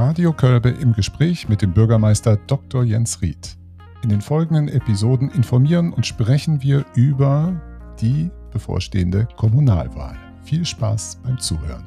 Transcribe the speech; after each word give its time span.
Radio 0.00 0.32
Kölbe 0.32 0.68
im 0.68 0.92
Gespräch 0.92 1.48
mit 1.48 1.60
dem 1.60 1.72
Bürgermeister 1.72 2.36
Dr. 2.36 2.84
Jens 2.84 3.20
Ried. 3.20 3.56
In 4.04 4.10
den 4.10 4.20
folgenden 4.20 4.68
Episoden 4.68 5.28
informieren 5.28 5.92
und 5.92 6.06
sprechen 6.06 6.62
wir 6.62 6.84
über 6.94 7.60
die 8.00 8.30
bevorstehende 8.52 9.26
Kommunalwahl. 9.36 10.16
Viel 10.44 10.64
Spaß 10.64 11.18
beim 11.24 11.40
Zuhören. 11.40 11.84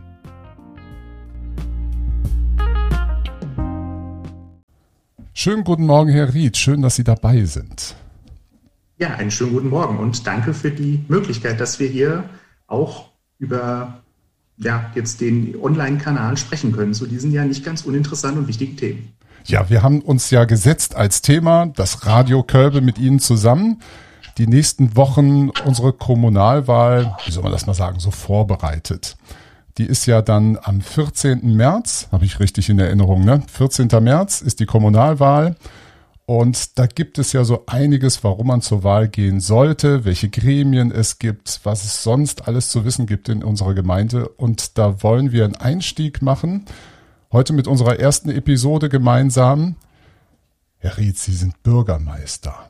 Schönen 5.31 5.63
guten 5.63 5.85
Morgen, 5.85 6.09
Herr 6.11 6.33
Ried. 6.33 6.57
Schön, 6.57 6.81
dass 6.81 6.97
Sie 6.97 7.05
dabei 7.05 7.45
sind. 7.45 7.95
Ja, 8.97 9.15
einen 9.15 9.31
schönen 9.31 9.53
guten 9.53 9.69
Morgen 9.69 9.97
und 9.99 10.27
danke 10.27 10.53
für 10.53 10.71
die 10.71 11.05
Möglichkeit, 11.07 11.61
dass 11.61 11.79
wir 11.79 11.87
hier 11.87 12.25
auch 12.67 13.11
über 13.39 14.00
ja, 14.63 14.91
jetzt 14.95 15.21
den 15.21 15.55
Online-Kanal 15.61 16.37
sprechen 16.37 16.71
können 16.71 16.93
zu 16.93 17.07
diesen 17.07 17.31
ja 17.31 17.43
nicht 17.45 17.65
ganz 17.65 17.81
uninteressanten 17.81 18.41
und 18.41 18.47
wichtigen 18.47 18.77
Themen. 18.77 19.13
Ja, 19.45 19.69
wir 19.69 19.81
haben 19.81 20.01
uns 20.01 20.29
ja 20.29 20.45
gesetzt 20.45 20.95
als 20.95 21.21
Thema 21.21 21.67
das 21.75 22.05
Radio 22.05 22.43
Kölbe 22.43 22.81
mit 22.81 22.99
Ihnen 22.99 23.19
zusammen. 23.19 23.81
Die 24.37 24.47
nächsten 24.47 24.95
Wochen 24.95 25.49
unsere 25.65 25.93
Kommunalwahl, 25.93 27.17
wie 27.25 27.31
soll 27.31 27.43
man 27.43 27.51
das 27.51 27.65
mal 27.65 27.73
sagen, 27.73 27.99
so 27.99 28.11
vorbereitet. 28.11 29.17
Die 29.77 29.85
ist 29.85 30.05
ja 30.05 30.21
dann 30.21 30.59
am 30.61 30.81
14. 30.81 31.55
März, 31.55 32.07
habe 32.11 32.25
ich 32.25 32.39
richtig 32.39 32.69
in 32.69 32.77
Erinnerung, 32.77 33.25
ne? 33.25 33.41
14. 33.51 33.87
März 34.01 34.41
ist 34.41 34.59
die 34.59 34.65
Kommunalwahl. 34.65 35.55
Und 36.25 36.77
da 36.77 36.85
gibt 36.85 37.17
es 37.17 37.33
ja 37.33 37.43
so 37.43 37.63
einiges, 37.65 38.23
warum 38.23 38.47
man 38.47 38.61
zur 38.61 38.83
Wahl 38.83 39.07
gehen 39.07 39.39
sollte, 39.39 40.05
welche 40.05 40.29
Gremien 40.29 40.91
es 40.91 41.19
gibt, 41.19 41.59
was 41.63 41.83
es 41.83 42.03
sonst 42.03 42.47
alles 42.47 42.69
zu 42.69 42.85
wissen 42.85 43.05
gibt 43.05 43.27
in 43.27 43.43
unserer 43.43 43.73
Gemeinde. 43.73 44.29
Und 44.29 44.77
da 44.77 45.03
wollen 45.03 45.31
wir 45.31 45.45
einen 45.45 45.55
Einstieg 45.55 46.21
machen. 46.21 46.65
Heute 47.31 47.53
mit 47.53 47.67
unserer 47.67 47.99
ersten 47.99 48.29
Episode 48.29 48.87
gemeinsam. 48.87 49.75
Herr 50.77 50.97
Ried, 50.97 51.17
Sie 51.17 51.33
sind 51.33 51.63
Bürgermeister. 51.63 52.69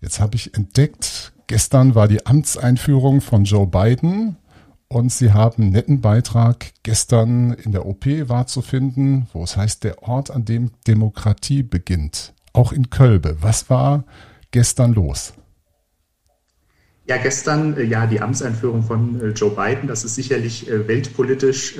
Jetzt 0.00 0.20
habe 0.20 0.36
ich 0.36 0.54
entdeckt, 0.54 1.32
gestern 1.46 1.94
war 1.94 2.06
die 2.06 2.26
Amtseinführung 2.26 3.20
von 3.20 3.44
Joe 3.44 3.66
Biden 3.66 4.36
und 4.86 5.12
Sie 5.12 5.32
haben 5.32 5.64
einen 5.64 5.72
netten 5.72 6.00
Beitrag 6.00 6.72
gestern 6.84 7.52
in 7.52 7.72
der 7.72 7.86
OP 7.86 8.06
war 8.28 8.46
zu 8.46 8.62
finden, 8.62 9.26
wo 9.32 9.42
es 9.42 9.56
heißt, 9.56 9.84
der 9.84 10.02
Ort, 10.04 10.30
an 10.30 10.44
dem 10.44 10.70
Demokratie 10.86 11.62
beginnt 11.62 12.32
auch 12.52 12.72
in 12.72 12.90
Kölbe. 12.90 13.36
Was 13.40 13.70
war 13.70 14.04
gestern 14.50 14.92
los? 14.92 15.34
Ja, 17.08 17.16
gestern, 17.16 17.74
äh, 17.78 17.84
ja, 17.84 18.06
die 18.06 18.20
Amtseinführung 18.20 18.82
von 18.82 19.18
äh, 19.18 19.28
Joe 19.28 19.50
Biden, 19.50 19.88
das 19.88 20.04
ist 20.04 20.14
sicherlich 20.14 20.68
äh, 20.68 20.86
weltpolitisch 20.86 21.78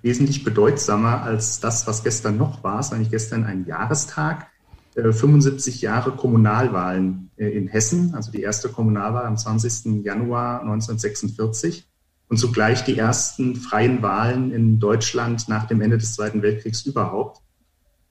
wesentlich 0.00 0.44
bedeutsamer 0.44 1.22
als 1.22 1.60
das, 1.60 1.86
was 1.86 2.02
gestern 2.02 2.38
noch 2.38 2.64
war. 2.64 2.80
Es 2.80 2.90
war 2.90 2.98
nicht 2.98 3.10
gestern 3.10 3.44
ein 3.44 3.66
Jahrestag, 3.66 4.46
75 4.94 5.80
Jahre 5.80 6.12
Kommunalwahlen 6.12 7.30
in 7.38 7.66
Hessen, 7.66 8.14
also 8.14 8.30
die 8.30 8.42
erste 8.42 8.68
Kommunalwahl 8.68 9.24
am 9.24 9.38
20. 9.38 10.04
Januar 10.04 10.60
1946 10.60 11.88
und 12.28 12.36
zugleich 12.36 12.84
die 12.84 12.98
ersten 12.98 13.56
freien 13.56 14.02
Wahlen 14.02 14.52
in 14.52 14.80
Deutschland 14.80 15.48
nach 15.48 15.66
dem 15.66 15.80
Ende 15.80 15.96
des 15.96 16.14
Zweiten 16.14 16.42
Weltkriegs 16.42 16.82
überhaupt. 16.82 17.41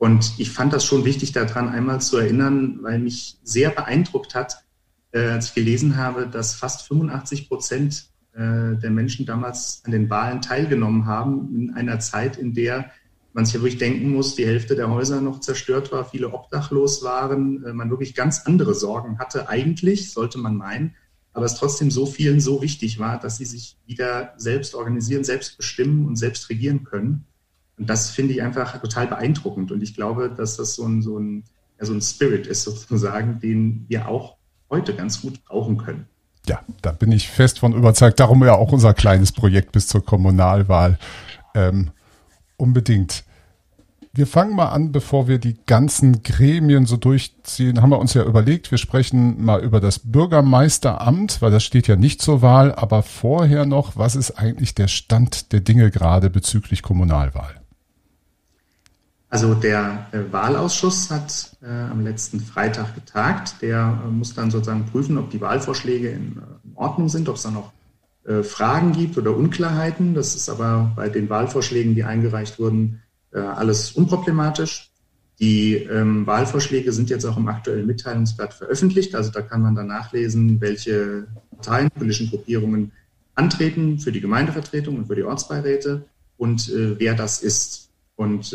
Und 0.01 0.39
ich 0.39 0.49
fand 0.49 0.73
das 0.73 0.83
schon 0.83 1.05
wichtig, 1.05 1.31
daran 1.31 1.69
einmal 1.69 2.01
zu 2.01 2.17
erinnern, 2.17 2.79
weil 2.81 2.97
mich 2.97 3.37
sehr 3.43 3.69
beeindruckt 3.69 4.33
hat, 4.33 4.65
äh, 5.11 5.27
als 5.27 5.49
ich 5.49 5.53
gelesen 5.53 5.95
habe, 5.95 6.25
dass 6.25 6.55
fast 6.55 6.87
85 6.87 7.47
Prozent 7.47 8.07
äh, 8.33 8.77
der 8.81 8.89
Menschen 8.89 9.27
damals 9.27 9.83
an 9.85 9.91
den 9.91 10.09
Wahlen 10.09 10.41
teilgenommen 10.41 11.05
haben, 11.05 11.53
in 11.53 11.73
einer 11.75 11.99
Zeit, 11.99 12.37
in 12.37 12.55
der 12.55 12.89
man 13.33 13.45
sich 13.45 13.53
ja 13.53 13.59
wirklich 13.59 13.77
denken 13.77 14.09
muss, 14.09 14.33
die 14.33 14.47
Hälfte 14.47 14.75
der 14.75 14.89
Häuser 14.89 15.21
noch 15.21 15.39
zerstört 15.39 15.91
war, 15.91 16.03
viele 16.03 16.33
obdachlos 16.33 17.03
waren, 17.03 17.63
äh, 17.63 17.71
man 17.71 17.91
wirklich 17.91 18.15
ganz 18.15 18.47
andere 18.47 18.73
Sorgen 18.73 19.19
hatte, 19.19 19.49
eigentlich, 19.49 20.13
sollte 20.13 20.39
man 20.39 20.55
meinen, 20.55 20.95
aber 21.31 21.45
es 21.45 21.53
trotzdem 21.53 21.91
so 21.91 22.07
vielen 22.07 22.39
so 22.39 22.63
wichtig 22.63 22.97
war, 22.97 23.19
dass 23.19 23.37
sie 23.37 23.45
sich 23.45 23.77
wieder 23.85 24.33
selbst 24.37 24.73
organisieren, 24.73 25.23
selbst 25.23 25.57
bestimmen 25.57 26.07
und 26.07 26.15
selbst 26.15 26.49
regieren 26.49 26.85
können. 26.85 27.27
Und 27.81 27.89
das 27.89 28.11
finde 28.11 28.33
ich 28.33 28.43
einfach 28.43 28.79
total 28.79 29.07
beeindruckend. 29.07 29.71
Und 29.71 29.81
ich 29.81 29.95
glaube, 29.95 30.29
dass 30.29 30.55
das 30.55 30.75
so 30.75 30.85
ein, 30.85 31.01
so 31.01 31.17
ein, 31.17 31.45
ja, 31.79 31.85
so 31.87 31.93
ein 31.93 32.01
Spirit 32.01 32.45
ist 32.45 32.61
sozusagen, 32.63 33.39
den 33.39 33.85
wir 33.87 34.07
auch 34.07 34.37
heute 34.69 34.93
ganz 34.93 35.19
gut 35.19 35.43
brauchen 35.45 35.77
können. 35.77 36.05
Ja, 36.47 36.59
da 36.83 36.91
bin 36.91 37.11
ich 37.11 37.27
fest 37.27 37.57
von 37.57 37.73
überzeugt. 37.73 38.19
Darum 38.19 38.43
ja 38.43 38.53
auch 38.53 38.71
unser 38.71 38.93
kleines 38.93 39.31
Projekt 39.31 39.71
bis 39.71 39.87
zur 39.87 40.05
Kommunalwahl. 40.05 40.99
Ähm, 41.55 41.89
unbedingt. 42.55 43.23
Wir 44.13 44.27
fangen 44.27 44.55
mal 44.55 44.67
an, 44.67 44.91
bevor 44.91 45.27
wir 45.27 45.39
die 45.39 45.57
ganzen 45.65 46.21
Gremien 46.21 46.85
so 46.85 46.97
durchziehen, 46.97 47.81
haben 47.81 47.89
wir 47.89 47.97
uns 47.97 48.13
ja 48.13 48.23
überlegt, 48.23 48.69
wir 48.69 48.77
sprechen 48.77 49.43
mal 49.43 49.59
über 49.59 49.79
das 49.79 49.97
Bürgermeisteramt, 49.97 51.41
weil 51.41 51.49
das 51.49 51.63
steht 51.63 51.87
ja 51.87 51.95
nicht 51.95 52.21
zur 52.21 52.43
Wahl, 52.43 52.75
aber 52.75 53.01
vorher 53.01 53.65
noch, 53.65 53.95
was 53.95 54.15
ist 54.15 54.37
eigentlich 54.37 54.75
der 54.75 54.87
Stand 54.87 55.51
der 55.51 55.61
Dinge 55.61 55.89
gerade 55.89 56.29
bezüglich 56.29 56.83
Kommunalwahl? 56.83 57.60
Also 59.31 59.53
der 59.53 60.07
äh, 60.11 60.19
Wahlausschuss 60.29 61.09
hat 61.09 61.55
äh, 61.63 61.67
am 61.67 62.03
letzten 62.03 62.41
Freitag 62.41 62.95
getagt. 62.95 63.61
Der 63.61 63.97
äh, 64.03 64.09
muss 64.09 64.33
dann 64.33 64.51
sozusagen 64.51 64.85
prüfen, 64.87 65.17
ob 65.17 65.29
die 65.29 65.39
Wahlvorschläge 65.39 66.09
in, 66.09 66.37
äh, 66.37 66.67
in 66.67 66.75
Ordnung 66.75 67.07
sind, 67.07 67.29
ob 67.29 67.37
es 67.37 67.43
da 67.43 67.49
noch 67.49 67.71
äh, 68.25 68.43
Fragen 68.43 68.91
gibt 68.91 69.17
oder 69.17 69.33
Unklarheiten. 69.33 70.15
Das 70.15 70.35
ist 70.35 70.49
aber 70.49 70.91
bei 70.97 71.07
den 71.07 71.29
Wahlvorschlägen, 71.29 71.95
die 71.95 72.03
eingereicht 72.03 72.59
wurden, 72.59 73.03
äh, 73.31 73.39
alles 73.39 73.93
unproblematisch. 73.93 74.91
Die 75.39 75.75
ähm, 75.75 76.27
Wahlvorschläge 76.27 76.91
sind 76.91 77.09
jetzt 77.09 77.23
auch 77.23 77.37
im 77.37 77.47
aktuellen 77.47 77.87
Mitteilungsblatt 77.87 78.53
veröffentlicht. 78.53 79.15
Also 79.15 79.31
da 79.31 79.41
kann 79.41 79.61
man 79.61 79.75
dann 79.75 79.87
nachlesen, 79.87 80.59
welche 80.59 81.25
Parteien, 81.51 81.89
politischen 81.89 82.29
Gruppierungen 82.29 82.91
antreten 83.35 83.97
für 83.97 84.11
die 84.11 84.19
Gemeindevertretung 84.19 84.97
und 84.97 85.07
für 85.07 85.15
die 85.15 85.23
Ortsbeiräte 85.23 86.03
und 86.37 86.69
wer 86.69 87.15
das 87.15 87.41
ist. 87.41 87.89
Und 88.17 88.53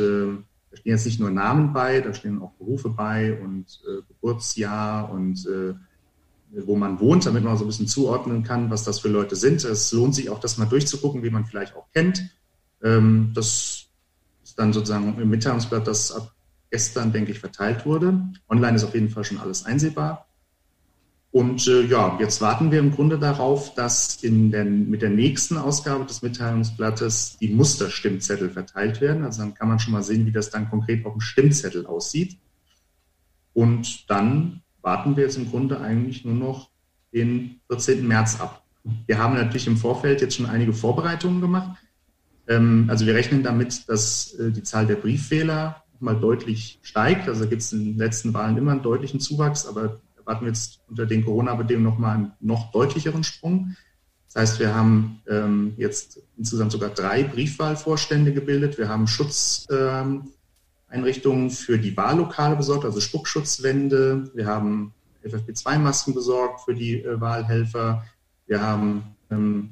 da 0.76 0.80
stehen 0.80 0.92
jetzt 0.92 1.06
nicht 1.06 1.20
nur 1.20 1.30
Namen 1.30 1.72
bei, 1.72 2.00
da 2.00 2.12
stehen 2.12 2.42
auch 2.42 2.52
Berufe 2.52 2.90
bei 2.90 3.38
und 3.40 3.80
äh, 3.86 4.02
Geburtsjahr 4.08 5.10
und 5.10 5.46
äh, 5.46 5.74
wo 6.64 6.76
man 6.76 7.00
wohnt, 7.00 7.26
damit 7.26 7.44
man 7.44 7.56
so 7.56 7.64
ein 7.64 7.66
bisschen 7.66 7.88
zuordnen 7.88 8.42
kann, 8.42 8.70
was 8.70 8.84
das 8.84 9.00
für 9.00 9.08
Leute 9.08 9.36
sind. 9.36 9.64
Es 9.64 9.92
lohnt 9.92 10.14
sich 10.14 10.30
auch, 10.30 10.38
das 10.38 10.58
mal 10.58 10.66
durchzugucken, 10.66 11.22
wie 11.22 11.30
man 11.30 11.44
vielleicht 11.44 11.74
auch 11.76 11.90
kennt. 11.92 12.30
Ähm, 12.82 13.32
das 13.34 13.86
ist 14.44 14.58
dann 14.58 14.72
sozusagen 14.72 15.18
im 15.18 15.30
Mitteilungsblatt, 15.30 15.86
das 15.86 16.12
ab 16.12 16.32
gestern, 16.70 17.12
denke 17.12 17.32
ich, 17.32 17.40
verteilt 17.40 17.86
wurde. 17.86 18.20
Online 18.48 18.76
ist 18.76 18.84
auf 18.84 18.94
jeden 18.94 19.08
Fall 19.08 19.24
schon 19.24 19.38
alles 19.38 19.64
einsehbar. 19.64 20.25
Und 21.36 21.68
äh, 21.68 21.82
ja, 21.82 22.16
jetzt 22.18 22.40
warten 22.40 22.70
wir 22.70 22.78
im 22.78 22.92
Grunde 22.92 23.18
darauf, 23.18 23.74
dass 23.74 24.22
in 24.22 24.50
der, 24.50 24.64
mit 24.64 25.02
der 25.02 25.10
nächsten 25.10 25.58
Ausgabe 25.58 26.06
des 26.06 26.22
Mitteilungsblattes 26.22 27.36
die 27.38 27.48
Musterstimmzettel 27.48 28.48
verteilt 28.48 29.02
werden. 29.02 29.22
Also 29.22 29.42
dann 29.42 29.52
kann 29.52 29.68
man 29.68 29.78
schon 29.78 29.92
mal 29.92 30.02
sehen, 30.02 30.24
wie 30.24 30.32
das 30.32 30.48
dann 30.48 30.70
konkret 30.70 31.04
auf 31.04 31.12
dem 31.12 31.20
Stimmzettel 31.20 31.84
aussieht. 31.84 32.38
Und 33.52 34.08
dann 34.08 34.62
warten 34.80 35.14
wir 35.14 35.24
jetzt 35.24 35.36
im 35.36 35.50
Grunde 35.50 35.78
eigentlich 35.78 36.24
nur 36.24 36.32
noch 36.32 36.70
den 37.12 37.60
14. 37.68 38.08
März 38.08 38.40
ab. 38.40 38.64
Wir 39.06 39.18
haben 39.18 39.34
natürlich 39.34 39.66
im 39.66 39.76
Vorfeld 39.76 40.22
jetzt 40.22 40.36
schon 40.36 40.46
einige 40.46 40.72
Vorbereitungen 40.72 41.42
gemacht. 41.42 41.76
Ähm, 42.48 42.86
also 42.88 43.04
wir 43.04 43.14
rechnen 43.14 43.42
damit, 43.42 43.90
dass 43.90 44.32
äh, 44.36 44.52
die 44.52 44.62
Zahl 44.62 44.86
der 44.86 44.96
Briefwähler 44.96 45.82
mal 46.00 46.18
deutlich 46.18 46.78
steigt. 46.80 47.28
Also 47.28 47.46
gibt 47.46 47.60
es 47.60 47.74
in 47.74 47.84
den 47.84 47.98
letzten 47.98 48.32
Wahlen 48.32 48.56
immer 48.56 48.72
einen 48.72 48.82
deutlichen 48.82 49.20
Zuwachs, 49.20 49.66
aber 49.66 50.00
erwarten 50.26 50.44
wir 50.44 50.50
jetzt 50.50 50.80
unter 50.88 51.06
den 51.06 51.24
Corona-Bedingungen 51.24 51.84
nochmal 51.84 52.16
einen 52.16 52.32
noch 52.40 52.72
deutlicheren 52.72 53.22
Sprung. 53.22 53.76
Das 54.26 54.42
heißt, 54.42 54.60
wir 54.60 54.74
haben 54.74 55.22
ähm, 55.28 55.74
jetzt 55.76 56.20
insgesamt 56.36 56.72
sogar 56.72 56.90
drei 56.90 57.22
Briefwahlvorstände 57.22 58.34
gebildet. 58.34 58.76
Wir 58.76 58.88
haben 58.88 59.06
Schutzeinrichtungen 59.06 61.44
ähm, 61.44 61.50
für 61.50 61.78
die 61.78 61.96
Wahllokale 61.96 62.56
besorgt, 62.56 62.84
also 62.84 63.00
Spuckschutzwände. 63.00 64.32
Wir 64.34 64.46
haben 64.46 64.92
FFP2-Masken 65.24 66.12
besorgt 66.12 66.62
für 66.62 66.74
die 66.74 67.02
äh, 67.02 67.20
Wahlhelfer. 67.20 68.04
Wir 68.46 68.60
haben 68.60 69.16
ähm, 69.30 69.70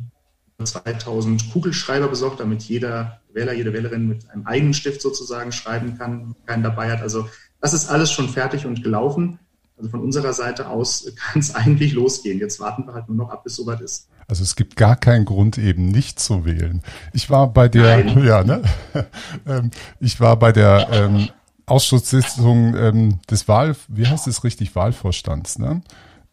2000 0.62 1.52
Kugelschreiber 1.52 2.08
besorgt, 2.08 2.38
damit 2.38 2.62
jeder 2.62 3.20
Wähler, 3.32 3.52
jede 3.52 3.72
Wählerin 3.72 4.06
mit 4.06 4.30
einem 4.30 4.46
eigenen 4.46 4.72
Stift 4.72 5.02
sozusagen 5.02 5.50
schreiben 5.50 5.98
kann, 5.98 6.36
keinen 6.46 6.62
dabei 6.62 6.92
hat. 6.92 7.02
Also 7.02 7.28
das 7.60 7.74
ist 7.74 7.90
alles 7.90 8.12
schon 8.12 8.28
fertig 8.28 8.66
und 8.66 8.82
gelaufen. 8.82 9.40
Also 9.76 9.90
von 9.90 10.00
unserer 10.00 10.32
Seite 10.32 10.68
aus 10.68 11.10
kann 11.16 11.40
es 11.40 11.54
eigentlich 11.54 11.92
losgehen. 11.92 12.38
Jetzt 12.38 12.60
warten 12.60 12.86
wir 12.86 12.94
halt 12.94 13.08
nur 13.08 13.16
noch 13.16 13.30
ab, 13.30 13.44
bis 13.44 13.56
soweit 13.56 13.80
ist. 13.80 14.08
Also 14.26 14.42
es 14.42 14.56
gibt 14.56 14.76
gar 14.76 14.96
keinen 14.96 15.24
Grund, 15.24 15.58
eben 15.58 15.88
nicht 15.88 16.18
zu 16.18 16.44
wählen. 16.44 16.82
Ich 17.12 17.28
war 17.28 17.52
bei 17.52 17.68
der, 17.68 18.04
Nein. 18.04 18.24
ja, 18.24 18.44
ne? 18.44 18.62
Ähm, 19.46 19.70
ich 20.00 20.20
war 20.20 20.38
bei 20.38 20.52
der 20.52 20.88
ähm, 20.90 21.28
Ausschusssitzung 21.66 22.74
ähm, 22.76 23.18
des 23.30 23.48
Wahl, 23.48 23.76
wie 23.88 24.06
heißt 24.06 24.26
es 24.26 24.44
richtig, 24.44 24.74
Wahlvorstands, 24.74 25.58
ne? 25.58 25.82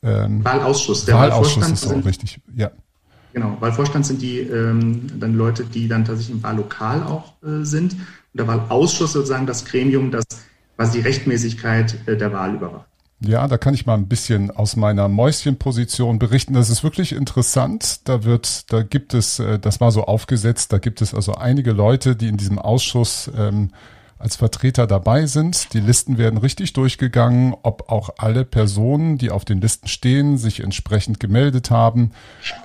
Ähm, 0.03 0.43
Wahlausschuss. 0.43 1.05
Der 1.05 1.15
Wahlausschuss 1.15 1.69
ist 1.69 1.87
auch 1.87 2.05
richtig, 2.05 2.39
ja. 2.55 2.71
genau. 3.33 3.57
Wahlvorstand 3.59 4.05
sind 4.05 4.21
die 4.21 4.39
ähm, 4.39 5.07
dann 5.19 5.35
Leute, 5.35 5.63
die 5.63 5.87
dann 5.87 6.05
tatsächlich 6.05 6.37
im 6.37 6.43
Wahllokal 6.43 7.03
auch 7.03 7.33
äh, 7.43 7.63
sind. 7.63 7.93
Und 7.93 7.99
der 8.33 8.47
Wahlausschuss 8.47 9.13
sozusagen 9.13 9.45
das 9.45 9.65
Gremium, 9.65 10.11
das 10.11 10.23
quasi 10.75 10.99
die 10.99 11.03
Rechtmäßigkeit 11.03 12.07
äh, 12.07 12.17
der 12.17 12.33
Wahl 12.33 12.55
überwacht. 12.55 12.87
Ja, 13.23 13.47
da 13.47 13.59
kann 13.59 13.75
ich 13.75 13.85
mal 13.85 13.93
ein 13.93 14.07
bisschen 14.07 14.49
aus 14.49 14.75
meiner 14.75 15.07
Mäuschenposition 15.07 16.17
berichten. 16.17 16.53
Das 16.53 16.71
ist 16.71 16.83
wirklich 16.83 17.11
interessant. 17.13 18.07
Da 18.09 18.23
wird, 18.23 18.71
da 18.73 18.81
gibt 18.81 19.13
es, 19.13 19.37
äh, 19.37 19.59
das 19.59 19.79
war 19.79 19.91
so 19.91 20.05
aufgesetzt, 20.05 20.73
da 20.73 20.79
gibt 20.79 21.01
es 21.01 21.13
also 21.13 21.35
einige 21.35 21.71
Leute, 21.71 22.15
die 22.15 22.27
in 22.27 22.37
diesem 22.37 22.57
Ausschuss 22.57 23.29
ähm, 23.37 23.69
als 24.17 24.37
Vertreter 24.37 24.87
dabei 24.87 25.27
sind. 25.27 25.71
Die 25.73 25.79
Listen 25.79 26.17
werden 26.17 26.37
richtig 26.37 26.73
durchgegangen, 26.73 27.55
ob 27.61 27.91
auch 27.91 28.09
alle 28.17 28.43
Personen, 28.43 29.19
die 29.19 29.29
auf 29.29 29.45
den 29.45 29.61
Listen 29.61 29.87
stehen, 29.87 30.39
sich 30.39 30.61
entsprechend 30.61 31.19
gemeldet 31.19 31.69
haben, 31.69 32.13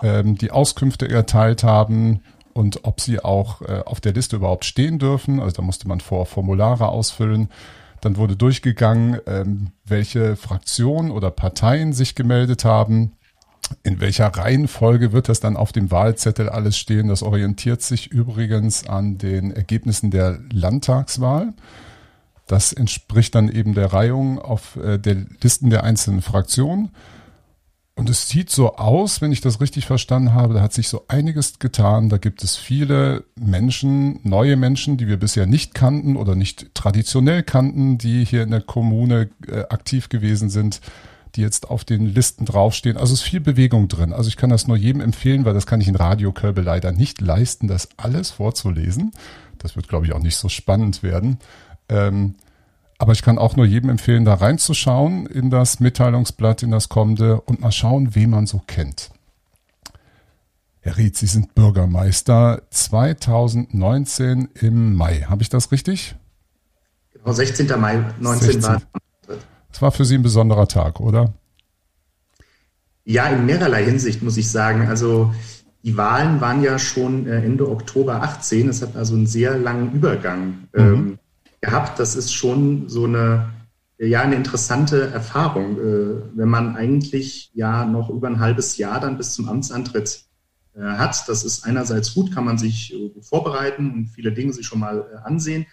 ähm, 0.02 0.38
die 0.38 0.52
Auskünfte 0.52 1.06
erteilt 1.06 1.64
haben 1.64 2.22
und 2.54 2.84
ob 2.84 3.02
sie 3.02 3.20
auch 3.20 3.60
äh, 3.60 3.82
auf 3.84 4.00
der 4.00 4.14
Liste 4.14 4.36
überhaupt 4.36 4.64
stehen 4.64 4.98
dürfen. 4.98 5.38
Also 5.38 5.56
da 5.56 5.62
musste 5.62 5.86
man 5.86 6.00
vor 6.00 6.24
Formulare 6.24 6.88
ausfüllen. 6.88 7.50
Dann 8.06 8.18
wurde 8.18 8.36
durchgegangen, 8.36 9.18
ähm, 9.26 9.72
welche 9.84 10.36
Fraktionen 10.36 11.10
oder 11.10 11.32
Parteien 11.32 11.92
sich 11.92 12.14
gemeldet 12.14 12.64
haben. 12.64 13.14
In 13.82 13.98
welcher 13.98 14.28
Reihenfolge 14.28 15.10
wird 15.10 15.28
das 15.28 15.40
dann 15.40 15.56
auf 15.56 15.72
dem 15.72 15.90
Wahlzettel 15.90 16.48
alles 16.48 16.78
stehen? 16.78 17.08
Das 17.08 17.24
orientiert 17.24 17.82
sich 17.82 18.06
übrigens 18.12 18.86
an 18.86 19.18
den 19.18 19.50
Ergebnissen 19.50 20.12
der 20.12 20.38
Landtagswahl. 20.52 21.52
Das 22.46 22.72
entspricht 22.72 23.34
dann 23.34 23.48
eben 23.48 23.74
der 23.74 23.92
Reihung 23.92 24.38
auf 24.38 24.76
äh, 24.76 24.98
der 24.98 25.26
Listen 25.42 25.70
der 25.70 25.82
einzelnen 25.82 26.22
Fraktionen. 26.22 26.90
Und 27.98 28.10
es 28.10 28.28
sieht 28.28 28.50
so 28.50 28.76
aus, 28.76 29.22
wenn 29.22 29.32
ich 29.32 29.40
das 29.40 29.58
richtig 29.62 29.86
verstanden 29.86 30.34
habe, 30.34 30.52
da 30.52 30.60
hat 30.60 30.74
sich 30.74 30.88
so 30.88 31.04
einiges 31.08 31.58
getan. 31.58 32.10
Da 32.10 32.18
gibt 32.18 32.44
es 32.44 32.54
viele 32.54 33.24
Menschen, 33.40 34.20
neue 34.22 34.56
Menschen, 34.56 34.98
die 34.98 35.08
wir 35.08 35.16
bisher 35.16 35.46
nicht 35.46 35.74
kannten 35.74 36.16
oder 36.16 36.34
nicht 36.34 36.74
traditionell 36.74 37.42
kannten, 37.42 37.96
die 37.96 38.22
hier 38.22 38.42
in 38.42 38.50
der 38.50 38.60
Kommune 38.60 39.30
äh, 39.48 39.60
aktiv 39.70 40.10
gewesen 40.10 40.50
sind, 40.50 40.82
die 41.36 41.40
jetzt 41.40 41.70
auf 41.70 41.86
den 41.86 42.04
Listen 42.04 42.44
draufstehen. 42.44 42.98
Also 42.98 43.14
es 43.14 43.20
ist 43.20 43.28
viel 43.28 43.40
Bewegung 43.40 43.88
drin. 43.88 44.12
Also 44.12 44.28
ich 44.28 44.36
kann 44.36 44.50
das 44.50 44.66
nur 44.66 44.76
jedem 44.76 45.00
empfehlen, 45.00 45.46
weil 45.46 45.54
das 45.54 45.66
kann 45.66 45.80
ich 45.80 45.88
in 45.88 45.96
Radiokörbe 45.96 46.60
leider 46.60 46.92
nicht 46.92 47.22
leisten, 47.22 47.66
das 47.66 47.88
alles 47.96 48.30
vorzulesen. 48.30 49.12
Das 49.56 49.74
wird, 49.74 49.88
glaube 49.88 50.04
ich, 50.04 50.12
auch 50.12 50.22
nicht 50.22 50.36
so 50.36 50.50
spannend 50.50 51.02
werden. 51.02 51.38
Ähm, 51.88 52.34
aber 52.98 53.12
ich 53.12 53.22
kann 53.22 53.38
auch 53.38 53.56
nur 53.56 53.66
jedem 53.66 53.90
empfehlen, 53.90 54.24
da 54.24 54.34
reinzuschauen 54.34 55.26
in 55.26 55.50
das 55.50 55.80
Mitteilungsblatt, 55.80 56.62
in 56.62 56.70
das 56.70 56.88
kommende 56.88 57.40
und 57.42 57.60
mal 57.60 57.72
schauen, 57.72 58.14
wen 58.14 58.30
man 58.30 58.46
so 58.46 58.62
kennt. 58.66 59.10
Herr 60.80 60.96
Ried, 60.96 61.16
Sie 61.16 61.26
sind 61.26 61.54
Bürgermeister 61.54 62.62
2019 62.70 64.48
im 64.54 64.94
Mai. 64.94 65.26
Habe 65.28 65.42
ich 65.42 65.48
das 65.48 65.72
richtig? 65.72 66.14
Genau, 67.12 67.32
16. 67.32 67.66
Mai 67.80 68.04
19 68.20 68.52
16. 68.52 68.62
war. 68.62 68.82
Das 69.72 69.82
war 69.82 69.90
für 69.90 70.04
Sie 70.04 70.14
ein 70.14 70.22
besonderer 70.22 70.68
Tag, 70.68 71.00
oder? 71.00 71.34
Ja, 73.04 73.26
in 73.26 73.46
mehrerlei 73.46 73.84
Hinsicht 73.84 74.22
muss 74.22 74.36
ich 74.36 74.50
sagen. 74.50 74.88
Also 74.88 75.34
die 75.82 75.96
Wahlen 75.96 76.40
waren 76.40 76.62
ja 76.62 76.78
schon 76.78 77.26
äh, 77.26 77.44
Ende 77.44 77.68
Oktober 77.68 78.22
18. 78.22 78.68
Es 78.68 78.80
hat 78.80 78.96
also 78.96 79.14
einen 79.14 79.26
sehr 79.26 79.58
langen 79.58 79.92
Übergang. 79.92 80.68
Mhm. 80.72 80.80
Ähm, 80.80 81.18
gehabt. 81.76 81.98
Das 81.98 82.16
ist 82.16 82.32
schon 82.32 82.88
so 82.88 83.04
eine, 83.04 83.50
ja, 83.98 84.22
eine 84.22 84.36
interessante 84.36 85.10
Erfahrung, 85.10 85.78
äh, 85.78 86.22
wenn 86.34 86.48
man 86.48 86.76
eigentlich 86.76 87.50
ja 87.54 87.84
noch 87.84 88.08
über 88.08 88.28
ein 88.28 88.40
halbes 88.40 88.78
Jahr 88.78 89.00
dann 89.00 89.18
bis 89.18 89.34
zum 89.34 89.48
Amtsantritt 89.48 90.24
äh, 90.74 90.80
hat. 90.80 91.28
Das 91.28 91.44
ist 91.44 91.64
einerseits 91.64 92.14
gut, 92.14 92.32
kann 92.32 92.44
man 92.44 92.58
sich 92.58 92.94
äh, 92.94 93.10
vorbereiten 93.20 93.92
und 93.92 94.06
viele 94.08 94.32
Dinge 94.32 94.52
sich 94.52 94.66
schon 94.66 94.80
mal 94.80 95.22
ansehen. 95.24 95.66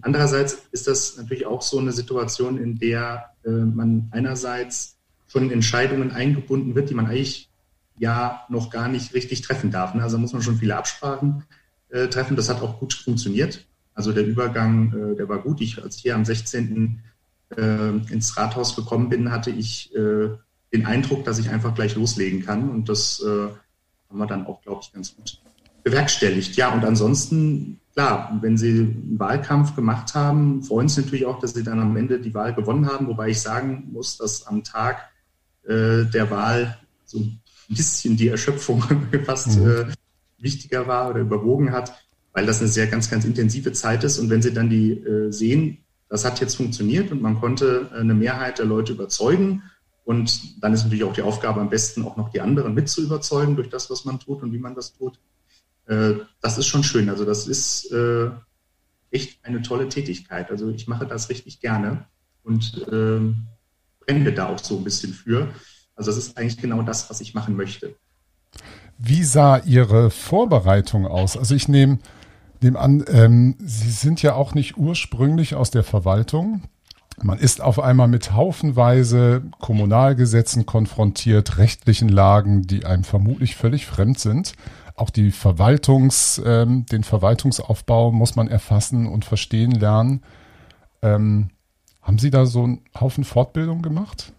Andererseits 0.00 0.58
ist 0.72 0.88
das 0.88 1.16
natürlich 1.18 1.46
auch 1.46 1.62
so 1.62 1.78
eine 1.78 1.92
Situation, 1.92 2.58
in 2.58 2.80
der 2.80 3.30
man 3.44 4.08
einerseits 4.10 4.96
schon 5.28 5.44
in 5.44 5.52
Entscheidungen 5.52 6.10
eingebunden 6.10 6.74
wird, 6.74 6.90
die 6.90 6.94
man 6.94 7.06
eigentlich 7.06 7.48
ja 7.96 8.42
noch 8.48 8.70
gar 8.70 8.88
nicht 8.88 9.14
richtig 9.14 9.42
treffen 9.42 9.70
darf. 9.70 9.94
Ne? 9.94 10.02
Also 10.02 10.18
muss 10.18 10.32
man 10.32 10.42
schon 10.42 10.56
viele 10.56 10.76
Absprachen 10.76 11.44
treffen. 12.10 12.34
Das 12.34 12.48
hat 12.48 12.60
auch 12.60 12.80
gut 12.80 12.92
funktioniert. 12.92 13.64
Also 13.94 14.12
der 14.12 14.26
Übergang, 14.26 14.92
äh, 14.92 15.16
der 15.16 15.28
war 15.28 15.38
gut. 15.38 15.60
Ich, 15.60 15.82
als 15.82 15.96
ich 15.96 16.02
hier 16.02 16.16
am 16.16 16.24
16. 16.24 17.00
Äh, 17.56 17.88
ins 18.10 18.36
Rathaus 18.36 18.74
gekommen 18.74 19.08
bin, 19.08 19.30
hatte 19.30 19.50
ich 19.50 19.94
äh, 19.94 20.30
den 20.72 20.86
Eindruck, 20.86 21.24
dass 21.24 21.38
ich 21.38 21.50
einfach 21.50 21.74
gleich 21.74 21.94
loslegen 21.94 22.44
kann. 22.44 22.68
Und 22.68 22.88
das 22.88 23.22
haben 23.24 24.18
wir 24.18 24.26
dann 24.26 24.46
auch, 24.46 24.60
glaube 24.62 24.80
ich, 24.82 24.92
ganz 24.92 25.14
gut 25.14 25.38
bewerkstelligt. 25.84 26.56
Ja, 26.56 26.72
und 26.74 26.84
ansonsten, 26.84 27.78
klar, 27.92 28.36
wenn 28.42 28.56
Sie 28.56 28.70
einen 28.70 29.16
Wahlkampf 29.18 29.76
gemacht 29.76 30.14
haben, 30.16 30.64
freuen 30.64 30.88
Sie 30.88 31.02
natürlich 31.02 31.26
auch, 31.26 31.38
dass 31.38 31.54
Sie 31.54 31.62
dann 31.62 31.78
am 31.78 31.96
Ende 31.96 32.18
die 32.18 32.34
Wahl 32.34 32.54
gewonnen 32.54 32.86
haben. 32.86 33.06
Wobei 33.06 33.28
ich 33.28 33.40
sagen 33.40 33.90
muss, 33.92 34.16
dass 34.16 34.48
am 34.48 34.64
Tag 34.64 35.10
der 35.64 36.30
Wahl 36.30 36.76
so 37.04 37.20
ein 37.20 37.40
bisschen 37.68 38.16
die 38.16 38.28
Erschöpfung 38.28 38.82
fast 39.24 39.60
mhm. 39.60 39.70
äh, 39.70 39.84
wichtiger 40.38 40.88
war 40.88 41.10
oder 41.10 41.20
überwogen 41.20 41.70
hat 41.70 41.92
weil 42.34 42.44
das 42.44 42.60
eine 42.60 42.68
sehr 42.68 42.88
ganz, 42.88 43.08
ganz 43.08 43.24
intensive 43.24 43.72
Zeit 43.72 44.04
ist. 44.04 44.18
Und 44.18 44.28
wenn 44.28 44.42
Sie 44.42 44.52
dann 44.52 44.68
die 44.68 44.92
äh, 44.92 45.30
sehen, 45.30 45.78
das 46.10 46.24
hat 46.24 46.40
jetzt 46.40 46.56
funktioniert 46.56 47.10
und 47.10 47.22
man 47.22 47.40
konnte 47.40 47.88
äh, 47.94 48.00
eine 48.00 48.12
Mehrheit 48.12 48.58
der 48.58 48.66
Leute 48.66 48.92
überzeugen. 48.92 49.62
Und 50.04 50.62
dann 50.62 50.74
ist 50.74 50.82
natürlich 50.82 51.04
auch 51.04 51.14
die 51.14 51.22
Aufgabe, 51.22 51.60
am 51.60 51.70
besten 51.70 52.04
auch 52.04 52.16
noch 52.16 52.28
die 52.28 52.42
anderen 52.42 52.74
mit 52.74 52.90
zu 52.90 53.02
überzeugen 53.02 53.56
durch 53.56 53.70
das, 53.70 53.88
was 53.88 54.04
man 54.04 54.20
tut 54.20 54.42
und 54.42 54.52
wie 54.52 54.58
man 54.58 54.74
das 54.74 54.92
tut. 54.92 55.18
Äh, 55.86 56.14
das 56.42 56.58
ist 56.58 56.66
schon 56.66 56.82
schön. 56.82 57.08
Also 57.08 57.24
das 57.24 57.46
ist 57.46 57.90
äh, 57.92 58.30
echt 59.10 59.44
eine 59.44 59.62
tolle 59.62 59.88
Tätigkeit. 59.88 60.50
Also 60.50 60.68
ich 60.70 60.88
mache 60.88 61.06
das 61.06 61.30
richtig 61.30 61.60
gerne 61.60 62.04
und 62.42 62.82
äh, 62.88 63.20
brenne 64.04 64.32
da 64.34 64.48
auch 64.48 64.58
so 64.58 64.76
ein 64.76 64.84
bisschen 64.84 65.12
für. 65.14 65.48
Also 65.94 66.10
das 66.10 66.18
ist 66.18 66.36
eigentlich 66.36 66.58
genau 66.58 66.82
das, 66.82 67.08
was 67.08 67.20
ich 67.20 67.32
machen 67.32 67.54
möchte. 67.54 67.94
Wie 68.98 69.24
sah 69.24 69.58
Ihre 69.58 70.10
Vorbereitung 70.10 71.06
aus? 71.06 71.36
Also 71.36 71.54
ich 71.54 71.68
nehme 71.68 71.98
nehme 72.64 72.78
an, 72.80 73.04
ähm, 73.08 73.54
Sie 73.60 73.90
sind 73.90 74.22
ja 74.22 74.34
auch 74.34 74.54
nicht 74.54 74.76
ursprünglich 74.76 75.54
aus 75.54 75.70
der 75.70 75.84
Verwaltung. 75.84 76.62
Man 77.22 77.38
ist 77.38 77.60
auf 77.60 77.78
einmal 77.78 78.08
mit 78.08 78.32
haufenweise 78.32 79.42
Kommunalgesetzen 79.60 80.66
konfrontiert, 80.66 81.58
rechtlichen 81.58 82.08
Lagen, 82.08 82.62
die 82.62 82.84
einem 82.84 83.04
vermutlich 83.04 83.54
völlig 83.54 83.86
fremd 83.86 84.18
sind. 84.18 84.54
Auch 84.96 85.10
die 85.10 85.30
Verwaltungs, 85.30 86.42
ähm, 86.44 86.86
den 86.86 87.04
Verwaltungsaufbau 87.04 88.10
muss 88.10 88.34
man 88.34 88.48
erfassen 88.48 89.06
und 89.06 89.24
verstehen 89.24 89.70
lernen. 89.70 90.22
Ähm, 91.02 91.50
haben 92.02 92.18
Sie 92.18 92.30
da 92.30 92.46
so 92.46 92.64
einen 92.64 92.80
Haufen 92.98 93.24
Fortbildung 93.24 93.82
gemacht? 93.82 94.32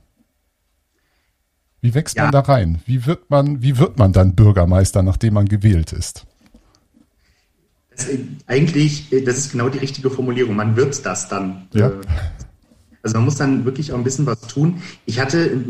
Wie 1.82 1.94
wächst 1.94 2.18
ja. 2.18 2.24
man 2.24 2.32
da 2.32 2.42
rein? 2.42 2.82
Wie 2.86 3.06
wird 3.06 3.30
man, 3.30 3.62
wie 3.62 3.78
wird 3.78 3.98
man 3.98 4.12
dann 4.12 4.36
Bürgermeister, 4.36 5.04
nachdem 5.04 5.36
man 5.36 5.48
gewählt 5.48 5.94
ist? 5.94 6.26
Das, 7.96 8.08
eigentlich, 8.48 9.14
äh, 9.14 9.22
das 9.22 9.38
ist 9.38 9.52
genau 9.52 9.70
die 9.70 9.80
richtige 9.80 10.10
Formulierung. 10.10 10.56
Man 10.56 10.75
wird 10.75 11.06
das 11.06 11.30
dann. 11.30 11.68
Ja. 11.74 11.90
Äh, 11.90 11.94
also 13.06 13.16
man 13.18 13.25
muss 13.25 13.36
dann 13.36 13.66
wirklich 13.66 13.92
auch 13.94 13.98
ein 13.98 14.04
bisschen 14.04 14.25
was 14.25 14.42
tun. 14.42 14.82
Ich 15.06 15.20
hatte, 15.20 15.62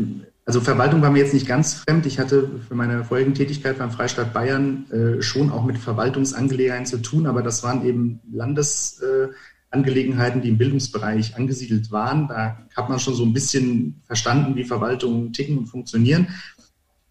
also 0.46 0.62
Verwaltung 0.62 1.02
war 1.02 1.10
mir 1.10 1.18
jetzt 1.18 1.34
nicht 1.34 1.46
ganz 1.46 1.74
fremd. 1.74 2.06
Ich 2.06 2.18
hatte 2.18 2.48
für 2.66 2.74
meine 2.74 3.04
vorigen 3.04 3.34
Tätigkeit 3.34 3.76
beim 3.78 3.90
Freistaat 3.90 4.32
Bayern 4.32 4.90
äh, 4.90 5.20
schon 5.20 5.50
auch 5.50 5.64
mit 5.64 5.76
Verwaltungsangelegenheiten 5.76 6.86
zu 6.86 7.02
tun, 7.02 7.26
aber 7.26 7.42
das 7.42 7.62
waren 7.62 7.84
eben 7.84 8.20
Landesangelegenheiten, 8.32 10.40
die 10.40 10.48
im 10.48 10.56
Bildungsbereich 10.56 11.36
angesiedelt 11.36 11.92
waren. 11.92 12.28
Da 12.28 12.56
hat 12.74 12.88
man 12.88 13.00
schon 13.00 13.14
so 13.14 13.24
ein 13.24 13.34
bisschen 13.34 14.00
verstanden, 14.06 14.56
wie 14.56 14.64
Verwaltungen 14.64 15.34
ticken 15.34 15.58
und 15.58 15.66
funktionieren. 15.66 16.28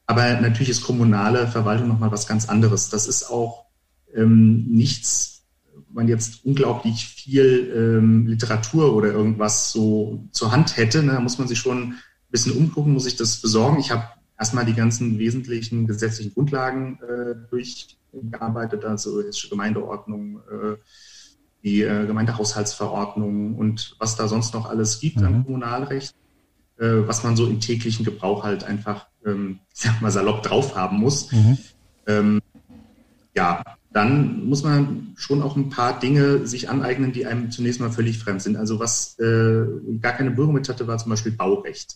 Aber 0.07 0.41
natürlich 0.41 0.69
ist 0.69 0.84
kommunale 0.84 1.48
Verwaltung 1.48 1.88
nochmal 1.88 2.12
was 2.12 2.25
ganz 2.25 2.50
anderes. 2.50 2.89
Das 2.89 3.07
ist 3.07 3.29
auch 3.29 3.64
ähm, 4.15 4.65
nichts, 4.67 5.43
man 5.91 6.07
jetzt 6.07 6.45
unglaublich 6.45 7.07
viel 7.07 7.72
ähm, 7.75 8.27
Literatur 8.27 8.95
oder 8.95 9.12
irgendwas 9.12 9.72
so 9.72 10.27
zur 10.31 10.51
Hand 10.51 10.77
hätte. 10.77 11.03
Ne? 11.03 11.13
Da 11.13 11.19
muss 11.19 11.38
man 11.38 11.48
sich 11.48 11.60
schon 11.60 11.84
ein 11.84 11.95
bisschen 12.31 12.53
umgucken, 12.53 12.93
muss 12.93 13.05
ich 13.05 13.15
das 13.15 13.41
besorgen. 13.41 13.79
Ich 13.79 13.91
habe 13.91 14.03
erstmal 14.38 14.65
die 14.65 14.74
ganzen 14.74 15.17
wesentlichen 15.17 15.88
gesetzlichen 15.88 16.34
Grundlagen 16.34 17.00
äh, 17.01 17.36
durchgearbeitet, 17.50 18.84
also 18.86 19.22
hessische 19.22 19.50
Gemeindeordnung, 19.50 20.39
äh, 20.51 20.75
die 21.63 21.81
äh, 21.81 22.05
Gemeindehaushaltsverordnung 22.05 23.55
und 23.55 23.95
was 24.00 24.15
da 24.15 24.27
sonst 24.27 24.53
noch 24.53 24.69
alles 24.69 25.00
gibt 25.00 25.17
mhm. 25.17 25.25
an 25.25 25.45
Kommunalrecht, 25.45 26.13
äh, 26.77 27.07
was 27.07 27.24
man 27.24 27.36
so 27.36 27.48
im 27.48 27.60
täglichen 27.60 28.05
Gebrauch 28.05 28.43
halt 28.43 28.63
einfach, 28.63 29.07
ähm, 29.25 29.60
ich 29.74 29.81
sag 29.81 30.01
mal, 30.01 30.12
salopp 30.12 30.43
drauf 30.43 30.75
haben 30.75 30.98
muss. 30.98 31.31
Mhm. 31.31 31.57
Ähm, 32.07 32.41
ja, 33.36 33.63
dann 33.95 34.45
muss 34.45 34.61
man 34.61 35.13
schon 35.15 35.41
auch 35.41 35.55
ein 35.55 35.69
paar 35.69 35.97
Dinge 35.97 36.45
sich 36.45 36.69
aneignen, 36.69 37.13
die 37.13 37.25
einem 37.25 37.49
zunächst 37.49 37.79
mal 37.79 37.91
völlig 37.91 38.19
fremd 38.19 38.41
sind. 38.41 38.57
Also 38.57 38.77
was 38.77 39.17
äh, 39.19 39.65
gar 40.01 40.11
keine 40.11 40.31
Berührung 40.31 40.53
mit 40.53 40.67
hatte, 40.67 40.85
war 40.85 40.97
zum 40.97 41.11
Beispiel 41.11 41.31
Baurecht. 41.31 41.95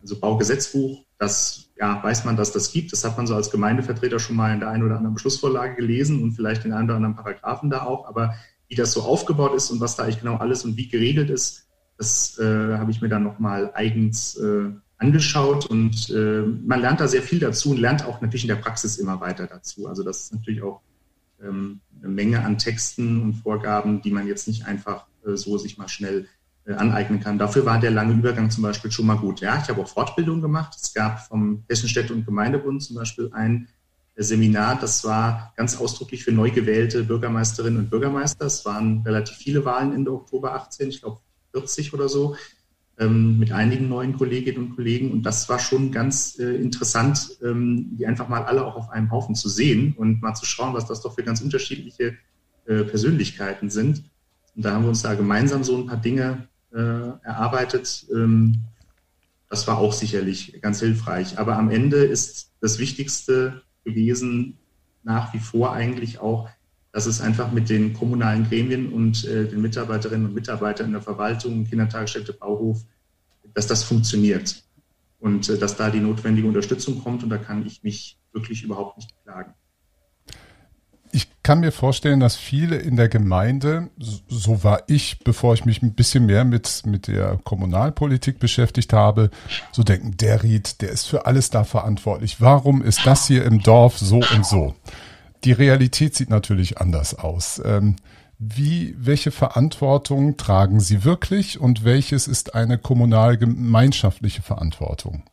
Also 0.00 0.18
Baugesetzbuch, 0.18 1.04
das 1.16 1.70
ja, 1.78 2.02
weiß 2.02 2.24
man, 2.24 2.36
dass 2.36 2.50
das 2.50 2.72
gibt. 2.72 2.90
Das 2.92 3.04
hat 3.04 3.16
man 3.16 3.28
so 3.28 3.36
als 3.36 3.52
Gemeindevertreter 3.52 4.18
schon 4.18 4.34
mal 4.34 4.52
in 4.52 4.58
der 4.58 4.70
einen 4.70 4.82
oder 4.82 4.96
anderen 4.96 5.14
Beschlussvorlage 5.14 5.76
gelesen 5.76 6.24
und 6.24 6.32
vielleicht 6.32 6.64
in 6.64 6.72
einen 6.72 6.86
oder 6.86 6.96
anderen 6.96 7.14
Paragraphen 7.14 7.70
da 7.70 7.84
auch. 7.84 8.08
Aber 8.08 8.34
wie 8.66 8.74
das 8.74 8.90
so 8.90 9.02
aufgebaut 9.02 9.54
ist 9.54 9.70
und 9.70 9.78
was 9.78 9.94
da 9.94 10.02
eigentlich 10.02 10.18
genau 10.18 10.38
alles 10.38 10.64
und 10.64 10.76
wie 10.76 10.88
geregelt 10.88 11.30
ist, 11.30 11.68
das 11.98 12.36
äh, 12.40 12.42
habe 12.78 12.90
ich 12.90 13.00
mir 13.00 13.08
dann 13.08 13.22
nochmal 13.22 13.70
eigens 13.74 14.36
äh, 14.38 14.70
angeschaut 14.96 15.66
und 15.66 16.10
äh, 16.10 16.42
man 16.42 16.80
lernt 16.80 16.98
da 16.98 17.06
sehr 17.06 17.22
viel 17.22 17.38
dazu 17.38 17.70
und 17.70 17.78
lernt 17.78 18.04
auch 18.04 18.20
natürlich 18.20 18.42
in 18.42 18.48
der 18.48 18.56
Praxis 18.56 18.96
immer 18.96 19.20
weiter 19.20 19.46
dazu. 19.46 19.86
Also 19.86 20.02
das 20.02 20.22
ist 20.22 20.34
natürlich 20.34 20.62
auch 20.62 20.80
ähm, 21.42 21.80
eine 21.98 22.08
Menge 22.08 22.44
an 22.44 22.58
Texten 22.58 23.22
und 23.22 23.34
Vorgaben, 23.34 24.02
die 24.02 24.10
man 24.10 24.26
jetzt 24.26 24.48
nicht 24.48 24.66
einfach 24.66 25.06
äh, 25.26 25.36
so 25.36 25.58
sich 25.58 25.78
mal 25.78 25.88
schnell 25.88 26.26
äh, 26.64 26.74
aneignen 26.74 27.20
kann. 27.20 27.38
Dafür 27.38 27.64
war 27.64 27.80
der 27.80 27.90
lange 27.90 28.14
Übergang 28.14 28.50
zum 28.50 28.62
Beispiel 28.62 28.90
schon 28.90 29.06
mal 29.06 29.16
gut. 29.16 29.40
Ja, 29.40 29.60
ich 29.62 29.68
habe 29.68 29.80
auch 29.80 29.88
Fortbildung 29.88 30.40
gemacht. 30.40 30.76
Es 30.80 30.92
gab 30.92 31.26
vom 31.26 31.64
Hessischen 31.68 31.88
Städte- 31.88 32.12
und 32.12 32.26
Gemeindebund 32.26 32.82
zum 32.82 32.96
Beispiel 32.96 33.30
ein 33.32 33.68
äh, 34.14 34.22
Seminar, 34.22 34.78
das 34.80 35.04
war 35.04 35.52
ganz 35.56 35.76
ausdrücklich 35.76 36.24
für 36.24 36.32
neu 36.32 36.50
gewählte 36.50 37.04
Bürgermeisterinnen 37.04 37.80
und 37.80 37.90
Bürgermeister. 37.90 38.46
Es 38.46 38.64
waren 38.64 39.02
relativ 39.04 39.36
viele 39.36 39.64
Wahlen 39.64 39.94
Ende 39.94 40.12
Oktober 40.12 40.54
18, 40.54 40.88
ich 40.90 41.00
glaube 41.00 41.20
40 41.52 41.94
oder 41.94 42.08
so 42.08 42.36
ähm, 42.98 43.38
mit 43.38 43.52
einigen 43.52 43.88
neuen 43.88 44.16
Kolleginnen 44.16 44.58
und 44.58 44.76
Kollegen. 44.76 45.12
Und 45.12 45.22
das 45.22 45.48
war 45.48 45.58
schon 45.58 45.92
ganz 45.92 46.38
äh, 46.38 46.56
interessant, 46.56 47.38
ähm, 47.42 47.96
die 47.96 48.06
einfach 48.06 48.28
mal 48.28 48.44
alle 48.44 48.66
auch 48.66 48.76
auf 48.76 48.90
einem 48.90 49.10
Haufen 49.10 49.34
zu 49.34 49.48
sehen 49.48 49.94
und 49.96 50.20
mal 50.20 50.34
zu 50.34 50.44
schauen, 50.44 50.74
was 50.74 50.86
das 50.86 51.02
doch 51.02 51.14
für 51.14 51.22
ganz 51.22 51.40
unterschiedliche 51.40 52.16
äh, 52.66 52.84
Persönlichkeiten 52.84 53.70
sind. 53.70 54.04
Und 54.56 54.64
da 54.64 54.72
haben 54.72 54.82
wir 54.82 54.88
uns 54.88 55.02
da 55.02 55.14
gemeinsam 55.14 55.62
so 55.62 55.76
ein 55.76 55.86
paar 55.86 55.96
Dinge 55.96 56.48
äh, 56.72 56.78
erarbeitet. 56.78 58.06
Ähm, 58.12 58.64
das 59.48 59.66
war 59.66 59.78
auch 59.78 59.92
sicherlich 59.92 60.60
ganz 60.60 60.80
hilfreich. 60.80 61.38
Aber 61.38 61.56
am 61.56 61.70
Ende 61.70 61.98
ist 61.98 62.52
das 62.60 62.78
Wichtigste 62.78 63.62
gewesen, 63.84 64.58
nach 65.02 65.32
wie 65.32 65.38
vor 65.38 65.72
eigentlich 65.72 66.18
auch, 66.18 66.50
dass 66.98 67.06
es 67.06 67.20
einfach 67.20 67.52
mit 67.52 67.70
den 67.70 67.94
kommunalen 67.94 68.48
Gremien 68.48 68.92
und 68.92 69.24
äh, 69.24 69.46
den 69.46 69.62
Mitarbeiterinnen 69.62 70.26
und 70.26 70.34
Mitarbeitern 70.34 70.86
in 70.86 70.92
der 70.94 71.00
Verwaltung, 71.00 71.64
Kindertagesstätte, 71.64 72.32
Bauhof, 72.32 72.80
dass 73.54 73.68
das 73.68 73.84
funktioniert 73.84 74.64
und 75.20 75.48
äh, 75.48 75.56
dass 75.56 75.76
da 75.76 75.90
die 75.90 76.00
notwendige 76.00 76.48
Unterstützung 76.48 77.00
kommt. 77.00 77.22
Und 77.22 77.28
da 77.28 77.38
kann 77.38 77.64
ich 77.64 77.84
mich 77.84 78.18
wirklich 78.32 78.64
überhaupt 78.64 78.96
nicht 78.96 79.14
klagen. 79.22 79.54
Ich 81.12 81.28
kann 81.44 81.60
mir 81.60 81.70
vorstellen, 81.70 82.18
dass 82.18 82.34
viele 82.34 82.74
in 82.74 82.96
der 82.96 83.08
Gemeinde, 83.08 83.90
so 84.28 84.64
war 84.64 84.82
ich, 84.88 85.20
bevor 85.20 85.54
ich 85.54 85.64
mich 85.64 85.80
ein 85.82 85.94
bisschen 85.94 86.26
mehr 86.26 86.44
mit, 86.44 86.82
mit 86.84 87.06
der 87.06 87.38
Kommunalpolitik 87.44 88.40
beschäftigt 88.40 88.92
habe, 88.92 89.30
so 89.70 89.84
denken, 89.84 90.16
der 90.16 90.42
Ried, 90.42 90.82
der 90.82 90.88
ist 90.88 91.06
für 91.06 91.26
alles 91.26 91.50
da 91.50 91.62
verantwortlich. 91.62 92.40
Warum 92.40 92.82
ist 92.82 93.06
das 93.06 93.28
hier 93.28 93.44
im 93.44 93.62
Dorf 93.62 93.98
so 93.98 94.16
und 94.16 94.44
so? 94.44 94.74
Die 95.44 95.52
Realität 95.52 96.14
sieht 96.14 96.30
natürlich 96.30 96.78
anders 96.78 97.14
aus. 97.14 97.60
Ähm, 97.64 97.96
wie, 98.38 98.94
welche 98.98 99.30
Verantwortung 99.30 100.36
tragen 100.36 100.78
Sie 100.80 101.04
wirklich 101.04 101.58
und 101.60 101.84
welches 101.84 102.28
ist 102.28 102.54
eine 102.54 102.78
kommunal-gemeinschaftliche 102.78 104.42
Verantwortung? 104.42 105.24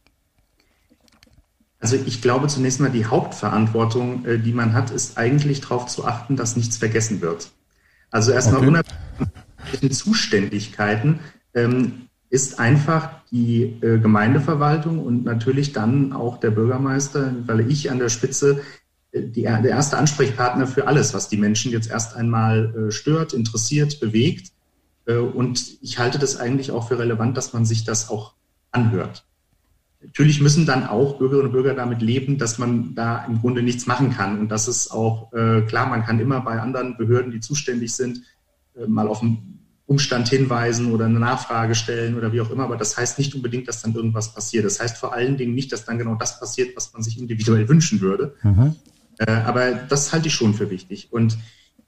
Also 1.79 1.97
ich 2.03 2.23
glaube 2.23 2.47
zunächst 2.47 2.79
mal, 2.79 2.89
die 2.89 3.05
Hauptverantwortung, 3.05 4.25
äh, 4.25 4.39
die 4.39 4.53
man 4.53 4.73
hat, 4.73 4.89
ist 4.89 5.19
eigentlich 5.19 5.61
darauf 5.61 5.85
zu 5.85 6.05
achten, 6.05 6.35
dass 6.35 6.55
nichts 6.55 6.77
vergessen 6.77 7.21
wird. 7.21 7.51
Also 8.09 8.31
erstmal 8.31 8.67
okay. 8.67 8.83
unabhängig 9.69 9.95
Zuständigkeiten 9.95 11.19
ähm, 11.53 12.07
ist 12.29 12.59
einfach 12.59 13.09
die 13.29 13.63
äh, 13.81 13.99
Gemeindeverwaltung 13.99 14.97
und 14.97 15.25
natürlich 15.25 15.73
dann 15.73 16.11
auch 16.11 16.39
der 16.39 16.51
Bürgermeister, 16.51 17.35
weil 17.45 17.69
ich 17.69 17.91
an 17.91 17.99
der 17.99 18.09
Spitze 18.09 18.61
die, 19.15 19.43
der 19.43 19.65
erste 19.65 19.97
Ansprechpartner 19.97 20.67
für 20.67 20.87
alles, 20.87 21.13
was 21.13 21.29
die 21.29 21.37
Menschen 21.37 21.71
jetzt 21.71 21.89
erst 21.89 22.15
einmal 22.15 22.73
äh, 22.75 22.91
stört, 22.91 23.33
interessiert, 23.33 23.99
bewegt. 23.99 24.51
Äh, 25.05 25.17
und 25.17 25.77
ich 25.81 25.99
halte 25.99 26.19
das 26.19 26.37
eigentlich 26.37 26.71
auch 26.71 26.87
für 26.87 26.99
relevant, 26.99 27.37
dass 27.37 27.53
man 27.53 27.65
sich 27.65 27.85
das 27.85 28.09
auch 28.09 28.33
anhört. 28.71 29.25
Natürlich 30.03 30.41
müssen 30.41 30.65
dann 30.65 30.85
auch 30.85 31.17
Bürgerinnen 31.17 31.47
und 31.47 31.53
Bürger 31.53 31.73
damit 31.73 32.01
leben, 32.01 32.37
dass 32.37 32.57
man 32.57 32.93
da 32.93 33.25
im 33.25 33.39
Grunde 33.39 33.63
nichts 33.63 33.87
machen 33.87 34.11
kann. 34.11 34.39
Und 34.39 34.49
das 34.49 34.67
ist 34.67 34.91
auch 34.91 35.33
äh, 35.33 35.61
klar, 35.61 35.87
man 35.87 36.03
kann 36.03 36.19
immer 36.19 36.41
bei 36.41 36.59
anderen 36.59 36.97
Behörden, 36.97 37.31
die 37.31 37.39
zuständig 37.39 37.93
sind, 37.93 38.21
mal 38.87 39.07
auf 39.07 39.21
einen 39.21 39.65
Umstand 39.87 40.27
hinweisen 40.27 40.91
oder 40.91 41.05
eine 41.05 41.19
Nachfrage 41.19 41.75
stellen 41.75 42.17
oder 42.17 42.33
wie 42.33 42.41
auch 42.41 42.51
immer. 42.51 42.63
Aber 42.63 42.75
das 42.75 42.97
heißt 42.97 43.17
nicht 43.17 43.33
unbedingt, 43.35 43.67
dass 43.67 43.81
dann 43.81 43.95
irgendwas 43.95 44.33
passiert. 44.33 44.65
Das 44.65 44.81
heißt 44.81 44.97
vor 44.97 45.13
allen 45.13 45.37
Dingen 45.37 45.55
nicht, 45.55 45.71
dass 45.71 45.85
dann 45.85 45.97
genau 45.97 46.15
das 46.15 46.39
passiert, 46.39 46.75
was 46.75 46.91
man 46.91 47.01
sich 47.01 47.17
individuell 47.17 47.69
wünschen 47.69 48.01
würde. 48.01 48.35
Mhm. 48.43 48.75
Äh, 49.19 49.31
aber 49.31 49.73
das 49.73 50.11
halte 50.11 50.27
ich 50.27 50.33
schon 50.33 50.53
für 50.53 50.69
wichtig. 50.69 51.11
Und 51.11 51.37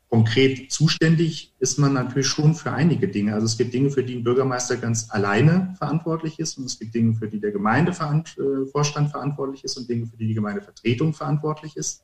konkret 0.10 0.72
zuständig 0.72 1.54
ist 1.60 1.78
man 1.80 1.94
natürlich 1.94 2.28
schon 2.28 2.56
für 2.56 2.72
einige 2.72 3.08
Dinge. 3.08 3.34
Also 3.34 3.46
es 3.46 3.58
gibt 3.58 3.74
Dinge, 3.74 3.90
für 3.90 4.04
die 4.04 4.16
ein 4.16 4.24
Bürgermeister 4.24 4.78
ganz 4.78 5.10
alleine 5.10 5.74
verantwortlich 5.78 6.40
ist 6.40 6.58
und 6.58 6.66
es 6.66 6.80
gibt 6.80 6.96
Dinge, 6.96 7.14
für 7.14 7.28
die 7.28 7.40
der 7.40 7.52
Gemeindevorstand 7.52 9.08
äh, 9.08 9.12
verantwortlich 9.12 9.64
ist 9.64 9.78
und 9.78 9.90
Dinge, 9.90 10.08
für 10.08 10.18
die 10.18 10.28
die 10.28 10.34
Gemeindevertretung 10.34 11.14
verantwortlich 11.14 11.76
ist. 11.76 12.04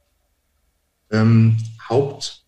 Ähm, 1.11 1.57
Haupt 1.87 2.43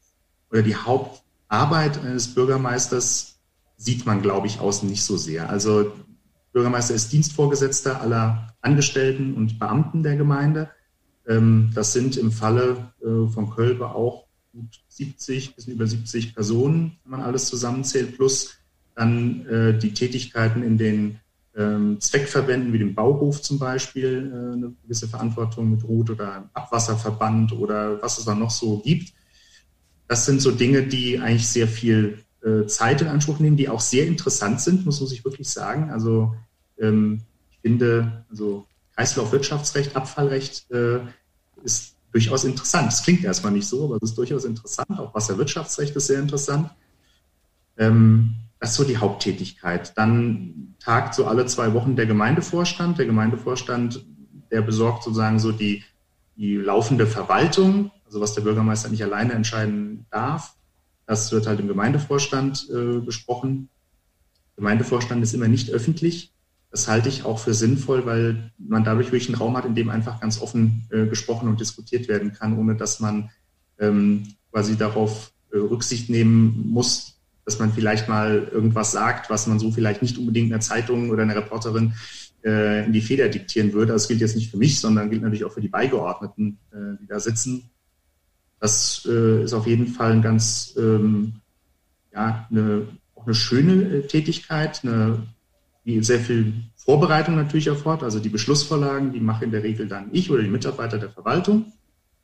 oder 0.51 0.61
die 0.61 0.75
Hauptarbeit 0.75 2.03
eines 2.03 2.33
Bürgermeisters 2.33 3.39
sieht 3.77 4.05
man, 4.05 4.21
glaube 4.21 4.47
ich, 4.47 4.59
außen 4.59 4.89
nicht 4.89 5.03
so 5.03 5.17
sehr. 5.17 5.49
Also 5.49 5.93
Bürgermeister 6.51 6.95
ist 6.95 7.11
Dienstvorgesetzter 7.11 8.01
aller 8.01 8.55
Angestellten 8.61 9.33
und 9.35 9.59
Beamten 9.59 10.03
der 10.03 10.15
Gemeinde. 10.15 10.69
Ähm, 11.27 11.71
das 11.73 11.93
sind 11.93 12.17
im 12.17 12.31
Falle 12.31 12.91
äh, 13.01 13.27
von 13.31 13.49
Kölbe 13.49 13.89
auch 13.89 14.25
gut 14.53 14.81
70, 14.89 15.55
bis 15.55 15.67
über 15.67 15.85
70 15.85 16.35
Personen, 16.35 16.97
wenn 17.03 17.11
man 17.11 17.21
alles 17.21 17.47
zusammenzählt, 17.47 18.15
plus 18.15 18.55
dann 18.95 19.45
äh, 19.47 19.77
die 19.77 19.93
Tätigkeiten 19.93 20.63
in 20.63 20.77
den 20.77 21.19
ähm, 21.55 21.99
Zweckverbänden 21.99 22.73
wie 22.73 22.79
dem 22.79 22.95
Bauhof 22.95 23.41
zum 23.41 23.59
Beispiel, 23.59 24.31
äh, 24.31 24.53
eine 24.53 24.73
gewisse 24.83 25.07
Verantwortung 25.07 25.71
mit 25.71 25.83
Rut 25.83 26.09
oder 26.09 26.49
Abwasserverband 26.53 27.53
oder 27.53 28.01
was 28.01 28.17
es 28.17 28.25
da 28.25 28.35
noch 28.35 28.51
so 28.51 28.79
gibt. 28.79 29.13
Das 30.07 30.25
sind 30.25 30.41
so 30.41 30.51
Dinge, 30.51 30.83
die 30.83 31.19
eigentlich 31.19 31.47
sehr 31.47 31.67
viel 31.67 32.19
Zeit 32.67 33.01
in 33.01 33.07
Anspruch 33.07 33.39
nehmen, 33.39 33.57
die 33.57 33.69
auch 33.69 33.81
sehr 33.81 34.05
interessant 34.05 34.61
sind, 34.61 34.85
muss, 34.85 35.01
muss 35.01 35.11
ich 35.11 35.25
wirklich 35.25 35.49
sagen. 35.49 35.89
Also 35.89 36.35
ähm, 36.79 37.21
ich 37.49 37.57
finde, 37.59 38.23
also 38.29 38.67
Kreislaufwirtschaftsrecht, 38.95 39.95
Abfallrecht 39.95 40.69
äh, 40.71 40.99
ist 41.63 41.95
durchaus 42.11 42.45
interessant. 42.45 42.93
Es 42.93 43.03
klingt 43.03 43.23
erstmal 43.23 43.51
nicht 43.51 43.67
so, 43.67 43.85
aber 43.85 43.97
es 43.97 44.11
ist 44.11 44.17
durchaus 44.17 44.45
interessant. 44.45 44.97
Auch 44.97 45.13
Wasserwirtschaftsrecht 45.13 45.95
ist 45.95 46.07
sehr 46.07 46.19
interessant. 46.19 46.69
Ähm, 47.77 48.35
das 48.59 48.71
ist 48.71 48.77
so 48.77 48.83
die 48.85 48.97
Haupttätigkeit. 48.97 49.97
Dann 49.97 50.75
tagt 50.79 51.13
so 51.13 51.25
alle 51.25 51.45
zwei 51.45 51.73
Wochen 51.73 51.95
der 51.95 52.05
Gemeindevorstand. 52.05 52.97
Der 52.97 53.05
Gemeindevorstand, 53.05 54.05
der 54.49 54.61
besorgt 54.61 55.03
sozusagen 55.03 55.39
so 55.39 55.51
die, 55.51 55.83
die 56.37 56.55
laufende 56.55 57.05
Verwaltung, 57.05 57.91
also 58.05 58.21
was 58.21 58.33
der 58.33 58.41
Bürgermeister 58.41 58.89
nicht 58.89 59.03
alleine 59.03 59.33
entscheiden 59.33 60.05
darf. 60.09 60.55
Das 61.05 61.31
wird 61.33 61.47
halt 61.47 61.59
im 61.59 61.67
Gemeindevorstand 61.67 62.69
äh, 62.69 62.99
besprochen. 62.99 63.69
Gemeindevorstand 64.55 65.21
ist 65.21 65.33
immer 65.33 65.49
nicht 65.49 65.69
öffentlich. 65.69 66.31
Das 66.75 66.89
halte 66.89 67.07
ich 67.07 67.23
auch 67.23 67.39
für 67.39 67.53
sinnvoll, 67.53 68.05
weil 68.05 68.51
man 68.57 68.83
dadurch 68.83 69.07
wirklich 69.07 69.29
einen 69.29 69.37
Raum 69.37 69.55
hat, 69.55 69.63
in 69.63 69.75
dem 69.75 69.89
einfach 69.89 70.19
ganz 70.19 70.41
offen 70.41 70.83
äh, 70.89 71.05
gesprochen 71.05 71.47
und 71.47 71.61
diskutiert 71.61 72.09
werden 72.09 72.33
kann, 72.33 72.57
ohne 72.57 72.75
dass 72.75 72.99
man 72.99 73.29
ähm, 73.79 74.23
quasi 74.51 74.75
darauf 74.75 75.31
äh, 75.53 75.57
Rücksicht 75.57 76.09
nehmen 76.09 76.65
muss, 76.67 77.17
dass 77.45 77.59
man 77.59 77.71
vielleicht 77.71 78.09
mal 78.09 78.49
irgendwas 78.51 78.91
sagt, 78.91 79.29
was 79.29 79.47
man 79.47 79.57
so 79.57 79.71
vielleicht 79.71 80.01
nicht 80.01 80.17
unbedingt 80.17 80.51
einer 80.51 80.59
Zeitung 80.59 81.11
oder 81.11 81.23
einer 81.23 81.37
Reporterin 81.37 81.93
äh, 82.43 82.85
in 82.85 82.91
die 82.91 82.99
Feder 82.99 83.29
diktieren 83.29 83.71
würde. 83.71 83.93
Das 83.93 84.09
gilt 84.09 84.19
jetzt 84.19 84.35
nicht 84.35 84.51
für 84.51 84.57
mich, 84.57 84.81
sondern 84.81 85.09
gilt 85.09 85.21
natürlich 85.21 85.45
auch 85.45 85.53
für 85.53 85.61
die 85.61 85.69
Beigeordneten, 85.69 86.57
äh, 86.73 86.97
die 87.01 87.07
da 87.07 87.21
sitzen. 87.21 87.69
Das 88.59 89.07
äh, 89.09 89.45
ist 89.45 89.53
auf 89.53 89.65
jeden 89.65 89.87
Fall 89.87 90.11
ein 90.11 90.21
ganz, 90.21 90.75
ähm, 90.77 91.35
ja, 92.11 92.45
eine, 92.51 92.89
auch 93.15 93.23
eine 93.23 93.33
schöne 93.33 93.81
äh, 93.81 94.07
Tätigkeit, 94.07 94.81
eine 94.83 95.23
die 95.85 96.03
sehr 96.03 96.19
viel 96.19 96.53
Vorbereitung 96.75 97.35
natürlich 97.35 97.67
erfordert. 97.67 98.03
Also 98.03 98.19
die 98.19 98.29
Beschlussvorlagen, 98.29 99.11
die 99.11 99.19
mache 99.19 99.45
in 99.45 99.51
der 99.51 99.63
Regel 99.63 99.87
dann 99.87 100.09
ich 100.11 100.31
oder 100.31 100.41
die 100.41 100.49
Mitarbeiter 100.49 100.97
der 100.97 101.09
Verwaltung 101.09 101.71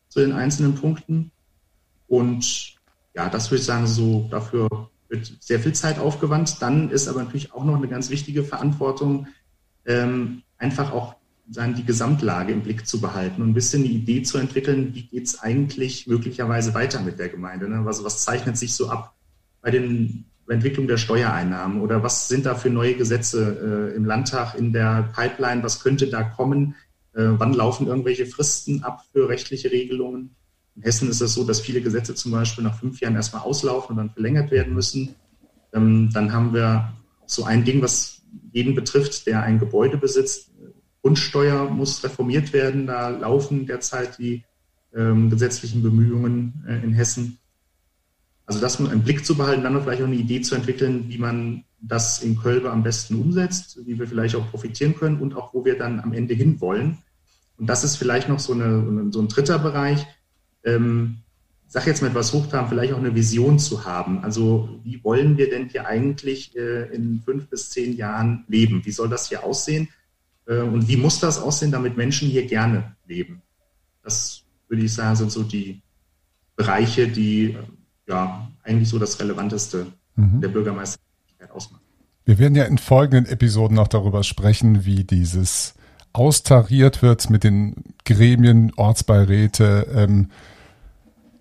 zu 0.09 0.19
den 0.19 0.31
einzelnen 0.31 0.75
Punkten. 0.75 1.31
Und 2.07 2.75
ja, 3.13 3.29
das 3.29 3.51
würde 3.51 3.59
ich 3.59 3.65
sagen, 3.65 3.87
so 3.87 4.27
dafür 4.31 4.67
wird 5.09 5.31
sehr 5.39 5.59
viel 5.59 5.73
Zeit 5.73 5.99
aufgewandt. 5.99 6.61
Dann 6.61 6.89
ist 6.89 7.07
aber 7.07 7.23
natürlich 7.23 7.53
auch 7.53 7.63
noch 7.63 7.75
eine 7.75 7.87
ganz 7.87 8.09
wichtige 8.09 8.43
Verantwortung, 8.43 9.27
ähm, 9.85 10.41
einfach 10.57 10.91
auch 10.91 11.15
sagen, 11.49 11.75
die 11.75 11.85
Gesamtlage 11.85 12.53
im 12.53 12.61
Blick 12.61 12.87
zu 12.87 13.01
behalten 13.01 13.41
und 13.41 13.49
ein 13.49 13.53
bisschen 13.53 13.83
die 13.83 13.93
Idee 13.93 14.23
zu 14.23 14.37
entwickeln, 14.37 14.93
wie 14.93 15.03
geht 15.03 15.27
es 15.27 15.39
eigentlich 15.39 16.07
möglicherweise 16.07 16.73
weiter 16.73 17.01
mit 17.01 17.19
der 17.19 17.29
Gemeinde. 17.29 17.67
Ne? 17.67 17.83
Also 17.85 18.03
was 18.03 18.23
zeichnet 18.23 18.57
sich 18.57 18.73
so 18.73 18.89
ab? 18.89 19.15
Bei 19.61 19.69
den 19.69 20.25
Entwicklung 20.47 20.87
der 20.87 20.97
Steuereinnahmen 20.97 21.81
oder 21.81 22.03
was 22.03 22.27
sind 22.27 22.45
da 22.45 22.55
für 22.55 22.69
neue 22.69 22.95
Gesetze 22.95 23.91
äh, 23.93 23.95
im 23.95 24.05
Landtag 24.05 24.55
in 24.55 24.73
der 24.73 25.09
Pipeline, 25.15 25.63
was 25.63 25.81
könnte 25.81 26.07
da 26.07 26.23
kommen, 26.23 26.75
äh, 27.13 27.23
wann 27.23 27.53
laufen 27.53 27.87
irgendwelche 27.87 28.25
Fristen 28.25 28.83
ab 28.83 29.03
für 29.11 29.29
rechtliche 29.29 29.71
Regelungen. 29.71 30.35
In 30.75 30.83
Hessen 30.83 31.09
ist 31.09 31.21
es 31.21 31.33
so, 31.33 31.43
dass 31.43 31.61
viele 31.61 31.81
Gesetze 31.81 32.15
zum 32.15 32.31
Beispiel 32.31 32.63
nach 32.63 32.79
fünf 32.79 32.99
Jahren 33.01 33.15
erstmal 33.15 33.43
auslaufen 33.43 33.91
und 33.91 33.97
dann 33.97 34.09
verlängert 34.09 34.51
werden 34.51 34.73
müssen. 34.73 35.15
Ähm, 35.73 36.09
dann 36.13 36.33
haben 36.33 36.53
wir 36.53 36.93
so 37.25 37.43
ein 37.43 37.63
Ding, 37.63 37.81
was 37.81 38.21
jeden 38.51 38.75
betrifft, 38.75 39.27
der 39.27 39.43
ein 39.43 39.59
Gebäude 39.59 39.97
besitzt. 39.97 40.51
Grundsteuer 41.01 41.69
muss 41.69 42.03
reformiert 42.03 42.53
werden. 42.53 42.87
Da 42.87 43.09
laufen 43.09 43.65
derzeit 43.65 44.17
die 44.17 44.43
ähm, 44.95 45.29
gesetzlichen 45.29 45.81
Bemühungen 45.81 46.63
äh, 46.67 46.83
in 46.83 46.93
Hessen. 46.93 47.39
Also 48.45 48.59
das 48.59 48.79
einen 48.79 49.03
Blick 49.03 49.25
zu 49.25 49.35
behalten, 49.35 49.63
dann 49.63 49.81
vielleicht 49.81 50.01
auch 50.01 50.07
eine 50.07 50.15
Idee 50.15 50.41
zu 50.41 50.55
entwickeln, 50.55 51.05
wie 51.07 51.17
man 51.17 51.63
das 51.79 52.21
in 52.21 52.37
Kölbe 52.37 52.71
am 52.71 52.83
besten 52.83 53.15
umsetzt, 53.15 53.79
wie 53.85 53.97
wir 53.97 54.07
vielleicht 54.07 54.35
auch 54.35 54.49
profitieren 54.49 54.95
können 54.95 55.19
und 55.19 55.35
auch 55.35 55.53
wo 55.53 55.65
wir 55.65 55.77
dann 55.77 55.99
am 55.99 56.13
Ende 56.13 56.33
hinwollen. 56.33 56.97
Und 57.57 57.67
das 57.67 57.83
ist 57.83 57.95
vielleicht 57.95 58.29
noch 58.29 58.39
so, 58.39 58.53
eine, 58.53 59.11
so 59.11 59.21
ein 59.21 59.27
dritter 59.27 59.59
Bereich. 59.59 60.05
Ähm, 60.63 61.17
sage 61.71 61.89
jetzt 61.89 62.01
mal 62.01 62.09
etwas 62.09 62.33
Hochtraben, 62.33 62.67
vielleicht 62.67 62.91
auch 62.91 62.97
eine 62.97 63.15
Vision 63.15 63.57
zu 63.57 63.85
haben. 63.85 64.23
Also 64.23 64.81
wie 64.83 65.01
wollen 65.05 65.37
wir 65.37 65.49
denn 65.49 65.69
hier 65.69 65.87
eigentlich 65.87 66.53
äh, 66.57 66.93
in 66.93 67.21
fünf 67.23 67.47
bis 67.47 67.69
zehn 67.69 67.95
Jahren 67.95 68.43
leben? 68.49 68.81
Wie 68.83 68.91
soll 68.91 69.07
das 69.07 69.29
hier 69.29 69.45
aussehen? 69.45 69.87
Äh, 70.47 70.59
und 70.59 70.89
wie 70.89 70.97
muss 70.97 71.21
das 71.21 71.39
aussehen, 71.39 71.71
damit 71.71 71.95
Menschen 71.95 72.27
hier 72.27 72.45
gerne 72.45 72.95
leben? 73.07 73.41
Das 74.03 74.43
würde 74.67 74.83
ich 74.83 74.93
sagen, 74.93 75.15
sind 75.15 75.31
so 75.31 75.43
die 75.43 75.81
Bereiche, 76.57 77.07
die 77.07 77.57
ja 78.07 78.49
eigentlich 78.63 78.89
so 78.89 78.99
das 78.99 79.19
Relevanteste 79.19 79.87
mhm. 80.15 80.41
der 80.41 80.49
Bürgermeistertätigkeit 80.49 81.51
ausmachen. 81.51 81.81
Wir 82.25 82.37
werden 82.39 82.55
ja 82.55 82.65
in 82.65 82.77
folgenden 82.77 83.25
Episoden 83.25 83.75
noch 83.75 83.87
darüber 83.87 84.23
sprechen, 84.23 84.85
wie 84.85 85.03
dieses 85.03 85.73
austariert 86.13 87.01
wird 87.01 87.29
mit 87.29 87.43
den 87.43 87.75
Gremien, 88.05 88.71
Ortsbeiräte, 88.75 89.87
ähm, 89.95 90.29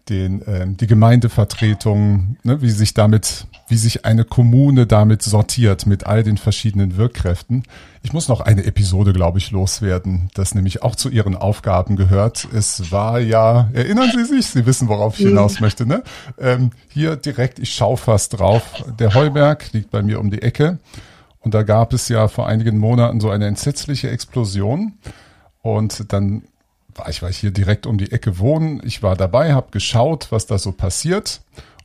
den, 0.09 0.43
ähm, 0.47 0.77
die 0.77 0.87
Gemeindevertretung, 0.87 2.37
ne, 2.43 2.63
wie 2.63 2.71
sich 2.71 2.95
damit, 2.95 3.47
wie 3.71 3.77
sich 3.77 4.05
eine 4.05 4.25
Kommune 4.25 4.87
damit 4.87 5.23
sortiert 5.23 5.87
mit 5.87 6.05
all 6.05 6.23
den 6.23 6.37
verschiedenen 6.37 6.97
Wirkkräften. 6.97 7.63
Ich 8.03 8.13
muss 8.13 8.29
noch 8.29 8.41
eine 8.41 8.65
Episode, 8.65 9.13
glaube 9.13 9.39
ich, 9.39 9.51
loswerden, 9.51 10.31
das 10.35 10.55
nämlich 10.55 10.83
auch 10.83 10.97
zu 10.97 11.09
Ihren 11.09 11.37
Aufgaben 11.37 11.97
gehört. 11.97 12.49
Es 12.53 12.91
war 12.91 13.21
ja, 13.21 13.71
erinnern 13.73 14.11
Sie 14.15 14.25
sich, 14.25 14.47
Sie 14.47 14.67
wissen, 14.67 14.89
worauf 14.89 15.19
ich 15.19 15.27
hinaus 15.27 15.61
möchte, 15.61 15.87
ne? 15.87 16.03
Ähm, 16.39 16.71
hier 16.89 17.17
direkt, 17.17 17.59
ich 17.59 17.75
schaue 17.75 17.97
fast 17.97 18.39
drauf. 18.39 18.63
Der 18.99 19.15
Heuberg 19.15 19.73
liegt 19.73 19.91
bei 19.91 20.03
mir 20.03 20.19
um 20.19 20.31
die 20.31 20.43
Ecke. 20.43 20.79
Und 21.41 21.55
da 21.55 21.63
gab 21.63 21.93
es 21.93 22.09
ja 22.09 22.29
vor 22.29 22.47
einigen 22.49 22.79
Monaten 22.79 23.21
so 23.21 23.31
eine 23.31 23.47
entsetzliche 23.47 24.11
Explosion. 24.11 24.95
Und 25.63 26.13
dann 26.13 26.43
war 26.95 27.09
ich, 27.09 27.23
war 27.23 27.31
ich 27.31 27.39
hier 27.39 27.51
direkt 27.51 27.87
um 27.87 27.99
die 27.99 28.13
Ecke 28.13 28.39
wohnen. 28.39 28.81
Ich 28.85 29.03
war 29.03 29.17
dabei, 29.17 29.53
habe 29.53 29.71
geschaut, 29.71 30.29
was 30.31 30.47
da 30.47 30.59
so 30.59 30.73
passiert. 30.73 31.41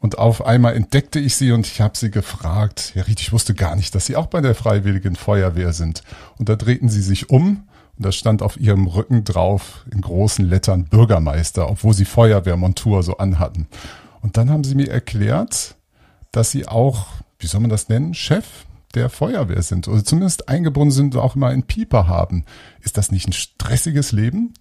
Und 0.05 0.19
auf 0.19 0.45
einmal 0.45 0.75
entdeckte 0.75 1.17
ich 1.17 1.35
sie 1.35 1.51
und 1.51 1.65
ich 1.65 1.81
habe 1.81 1.97
sie 1.97 2.11
gefragt, 2.11 2.91
ja, 2.93 3.01
Riet, 3.01 3.21
ich 3.21 3.31
wusste 3.31 3.55
gar 3.55 3.75
nicht, 3.75 3.95
dass 3.95 4.05
Sie 4.05 4.15
auch 4.15 4.27
bei 4.27 4.39
der 4.39 4.53
Freiwilligen 4.53 5.15
Feuerwehr 5.15 5.73
sind. 5.73 6.03
Und 6.37 6.47
da 6.47 6.55
drehten 6.55 6.89
sie 6.89 7.01
sich 7.01 7.31
um 7.31 7.67
und 7.97 8.05
da 8.05 8.11
stand 8.11 8.43
auf 8.43 8.55
ihrem 8.59 8.85
Rücken 8.85 9.23
drauf 9.23 9.83
in 9.91 10.01
großen 10.01 10.45
Lettern 10.45 10.85
Bürgermeister, 10.85 11.67
obwohl 11.67 11.95
sie 11.95 12.05
Feuerwehrmontur 12.05 13.01
so 13.01 13.17
anhatten. 13.17 13.65
Und 14.21 14.37
dann 14.37 14.51
haben 14.51 14.63
sie 14.63 14.75
mir 14.75 14.91
erklärt, 14.91 15.73
dass 16.31 16.51
sie 16.51 16.67
auch, 16.67 17.07
wie 17.39 17.47
soll 17.47 17.61
man 17.61 17.71
das 17.71 17.89
nennen, 17.89 18.13
Chef 18.13 18.45
der 18.93 19.09
Feuerwehr 19.09 19.63
sind 19.63 19.87
oder 19.87 20.05
zumindest 20.05 20.49
eingebunden 20.49 20.91
sind 20.91 21.15
und 21.15 21.21
auch 21.21 21.35
immer 21.35 21.47
einen 21.47 21.63
Pieper 21.63 22.07
haben. 22.07 22.45
Ist 22.81 22.99
das 22.99 23.11
nicht 23.11 23.27
ein 23.27 23.33
stressiges 23.33 24.11
Leben? 24.11 24.53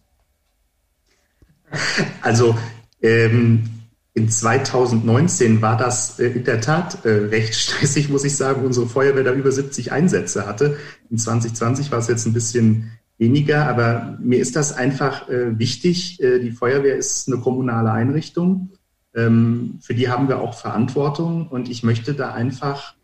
Also 2.22 2.56
ähm, 3.02 3.83
in 4.16 4.28
2019 4.28 5.60
war 5.60 5.76
das 5.76 6.20
äh, 6.20 6.28
in 6.28 6.44
der 6.44 6.60
Tat 6.60 7.04
äh, 7.04 7.08
recht 7.08 7.54
stressig, 7.54 8.08
muss 8.08 8.24
ich 8.24 8.36
sagen. 8.36 8.64
Unsere 8.64 8.86
Feuerwehr 8.86 9.24
da 9.24 9.32
über 9.32 9.50
70 9.50 9.90
Einsätze 9.90 10.46
hatte. 10.46 10.76
In 11.10 11.18
2020 11.18 11.90
war 11.90 11.98
es 11.98 12.06
jetzt 12.06 12.24
ein 12.24 12.32
bisschen 12.32 12.92
weniger, 13.18 13.66
aber 13.68 14.16
mir 14.20 14.38
ist 14.38 14.54
das 14.54 14.72
einfach 14.72 15.28
äh, 15.28 15.58
wichtig. 15.58 16.18
Die 16.18 16.52
Feuerwehr 16.52 16.96
ist 16.96 17.28
eine 17.28 17.40
kommunale 17.40 17.90
Einrichtung. 17.90 18.70
Ähm, 19.14 19.78
für 19.82 19.94
die 19.94 20.08
haben 20.08 20.28
wir 20.28 20.40
auch 20.40 20.54
Verantwortung 20.54 21.48
und 21.48 21.68
ich 21.68 21.82
möchte 21.82 22.14
da 22.14 22.32
einfach, 22.32 22.94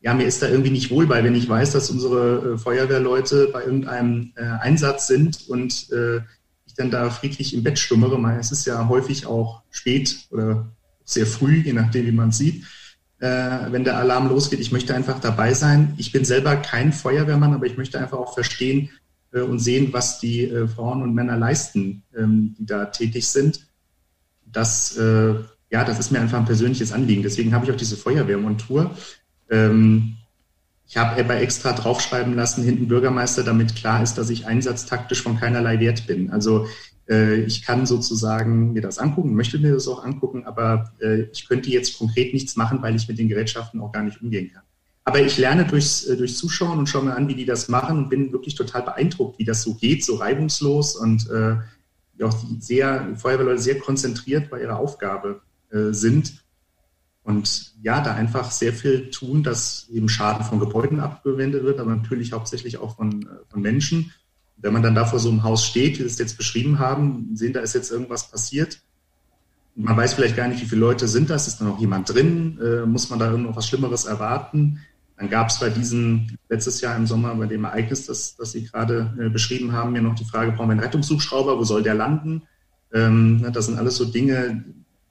ja, 0.00 0.14
mir 0.14 0.26
ist 0.26 0.42
da 0.42 0.48
irgendwie 0.48 0.70
nicht 0.70 0.90
wohl 0.90 1.06
bei, 1.06 1.22
wenn 1.24 1.34
ich 1.34 1.48
weiß, 1.48 1.72
dass 1.72 1.90
unsere 1.90 2.58
Feuerwehrleute 2.58 3.48
bei 3.52 3.64
irgendeinem 3.64 4.32
Einsatz 4.36 5.06
sind 5.06 5.48
und 5.48 5.88
dann 6.76 6.90
da 6.90 7.10
friedlich 7.10 7.54
im 7.54 7.62
Bett 7.62 7.78
stummere. 7.78 8.16
Es 8.38 8.52
ist 8.52 8.66
ja 8.66 8.88
häufig 8.88 9.26
auch 9.26 9.62
spät 9.70 10.16
oder 10.30 10.72
sehr 11.04 11.26
früh, 11.26 11.62
je 11.62 11.72
nachdem, 11.72 12.06
wie 12.06 12.12
man 12.12 12.30
es 12.30 12.38
sieht, 12.38 12.64
äh, 13.20 13.70
wenn 13.70 13.84
der 13.84 13.98
Alarm 13.98 14.28
losgeht. 14.28 14.60
Ich 14.60 14.72
möchte 14.72 14.94
einfach 14.94 15.20
dabei 15.20 15.54
sein. 15.54 15.94
Ich 15.96 16.12
bin 16.12 16.24
selber 16.24 16.56
kein 16.56 16.92
Feuerwehrmann, 16.92 17.54
aber 17.54 17.66
ich 17.66 17.76
möchte 17.76 17.98
einfach 17.98 18.18
auch 18.18 18.34
verstehen 18.34 18.90
äh, 19.32 19.40
und 19.40 19.58
sehen, 19.58 19.92
was 19.92 20.18
die 20.18 20.44
äh, 20.44 20.68
Frauen 20.68 21.02
und 21.02 21.14
Männer 21.14 21.36
leisten, 21.36 22.02
ähm, 22.16 22.54
die 22.58 22.66
da 22.66 22.86
tätig 22.86 23.26
sind. 23.28 23.66
Das, 24.44 24.96
äh, 24.96 25.34
ja, 25.70 25.84
das 25.84 25.98
ist 25.98 26.10
mir 26.10 26.20
einfach 26.20 26.38
ein 26.38 26.44
persönliches 26.44 26.92
Anliegen. 26.92 27.22
Deswegen 27.22 27.54
habe 27.54 27.64
ich 27.64 27.72
auch 27.72 27.76
diese 27.76 27.96
Feuerwehrmontur. 27.96 28.90
Ähm, 29.50 30.16
ich 30.88 30.96
habe 30.96 31.20
aber 31.20 31.36
extra 31.36 31.72
draufschreiben 31.72 32.34
lassen, 32.34 32.62
hinten 32.62 32.88
Bürgermeister, 32.88 33.42
damit 33.42 33.74
klar 33.74 34.02
ist, 34.02 34.14
dass 34.14 34.30
ich 34.30 34.46
einsatztaktisch 34.46 35.22
von 35.22 35.36
keinerlei 35.36 35.80
Wert 35.80 36.06
bin. 36.06 36.30
Also 36.30 36.66
äh, 37.08 37.40
ich 37.40 37.62
kann 37.62 37.86
sozusagen 37.86 38.72
mir 38.72 38.82
das 38.82 38.98
angucken, 38.98 39.34
möchte 39.34 39.58
mir 39.58 39.72
das 39.72 39.88
auch 39.88 40.04
angucken, 40.04 40.44
aber 40.44 40.92
äh, 41.00 41.22
ich 41.32 41.48
könnte 41.48 41.70
jetzt 41.70 41.98
konkret 41.98 42.32
nichts 42.32 42.56
machen, 42.56 42.82
weil 42.82 42.94
ich 42.94 43.08
mit 43.08 43.18
den 43.18 43.28
Gerätschaften 43.28 43.80
auch 43.80 43.92
gar 43.92 44.02
nicht 44.02 44.22
umgehen 44.22 44.50
kann. 44.52 44.62
Aber 45.04 45.20
ich 45.20 45.38
lerne 45.38 45.64
durchs, 45.64 46.04
äh, 46.04 46.16
durchs 46.16 46.36
Zuschauen 46.36 46.78
und 46.78 46.88
schaue 46.88 47.04
mir 47.04 47.16
an, 47.16 47.28
wie 47.28 47.34
die 47.34 47.44
das 47.44 47.68
machen 47.68 47.98
und 47.98 48.08
bin 48.08 48.32
wirklich 48.32 48.54
total 48.54 48.82
beeindruckt, 48.82 49.38
wie 49.38 49.44
das 49.44 49.62
so 49.62 49.74
geht, 49.74 50.04
so 50.04 50.16
reibungslos 50.16 50.96
und 50.96 51.28
äh, 51.30 51.56
auch 52.24 52.36
sehr, 52.60 53.14
Feuerwehrleute 53.16 53.60
sehr 53.60 53.78
konzentriert 53.78 54.50
bei 54.50 54.62
ihrer 54.62 54.78
Aufgabe 54.78 55.42
äh, 55.70 55.92
sind. 55.92 56.44
Und 57.26 57.72
ja, 57.82 58.00
da 58.00 58.14
einfach 58.14 58.52
sehr 58.52 58.72
viel 58.72 59.10
tun, 59.10 59.42
dass 59.42 59.88
eben 59.92 60.08
Schaden 60.08 60.44
von 60.44 60.60
Gebäuden 60.60 61.00
abgewendet 61.00 61.64
wird, 61.64 61.80
aber 61.80 61.90
natürlich 61.90 62.32
hauptsächlich 62.32 62.78
auch 62.78 62.94
von, 62.94 63.24
äh, 63.24 63.26
von 63.48 63.60
Menschen. 63.60 64.12
Wenn 64.58 64.72
man 64.72 64.84
dann 64.84 64.94
da 64.94 65.04
vor 65.06 65.18
so 65.18 65.28
einem 65.28 65.42
Haus 65.42 65.66
steht, 65.66 65.94
wie 65.94 65.98
wir 66.00 66.06
es 66.06 66.18
jetzt 66.18 66.36
beschrieben 66.36 66.78
haben, 66.78 67.30
sehen, 67.34 67.52
da 67.52 67.60
ist 67.60 67.74
jetzt 67.74 67.90
irgendwas 67.90 68.30
passiert. 68.30 68.80
Man 69.74 69.96
weiß 69.96 70.14
vielleicht 70.14 70.36
gar 70.36 70.46
nicht, 70.46 70.62
wie 70.62 70.66
viele 70.66 70.82
Leute 70.82 71.08
sind 71.08 71.28
das, 71.28 71.48
ist 71.48 71.60
da 71.60 71.64
noch 71.64 71.80
jemand 71.80 72.14
drin, 72.14 72.60
äh, 72.62 72.86
muss 72.86 73.10
man 73.10 73.18
da 73.18 73.28
irgendwas 73.28 73.66
Schlimmeres 73.66 74.04
erwarten. 74.04 74.78
Dann 75.16 75.28
gab 75.28 75.48
es 75.48 75.58
bei 75.58 75.68
diesem, 75.68 76.28
letztes 76.48 76.80
Jahr 76.80 76.94
im 76.94 77.08
Sommer, 77.08 77.34
bei 77.34 77.46
dem 77.46 77.64
Ereignis, 77.64 78.06
das, 78.06 78.36
das 78.36 78.52
Sie 78.52 78.66
gerade 78.66 79.12
äh, 79.18 79.28
beschrieben 79.30 79.72
haben, 79.72 79.90
mir 79.90 80.00
noch 80.00 80.14
die 80.14 80.24
Frage, 80.24 80.52
brauchen 80.52 80.68
wir 80.68 80.72
einen 80.72 80.80
Rettungshubschrauber, 80.80 81.58
wo 81.58 81.64
soll 81.64 81.82
der 81.82 81.94
landen? 81.94 82.42
Ähm, 82.92 83.44
das 83.52 83.66
sind 83.66 83.78
alles 83.78 83.96
so 83.96 84.04
Dinge, 84.04 84.64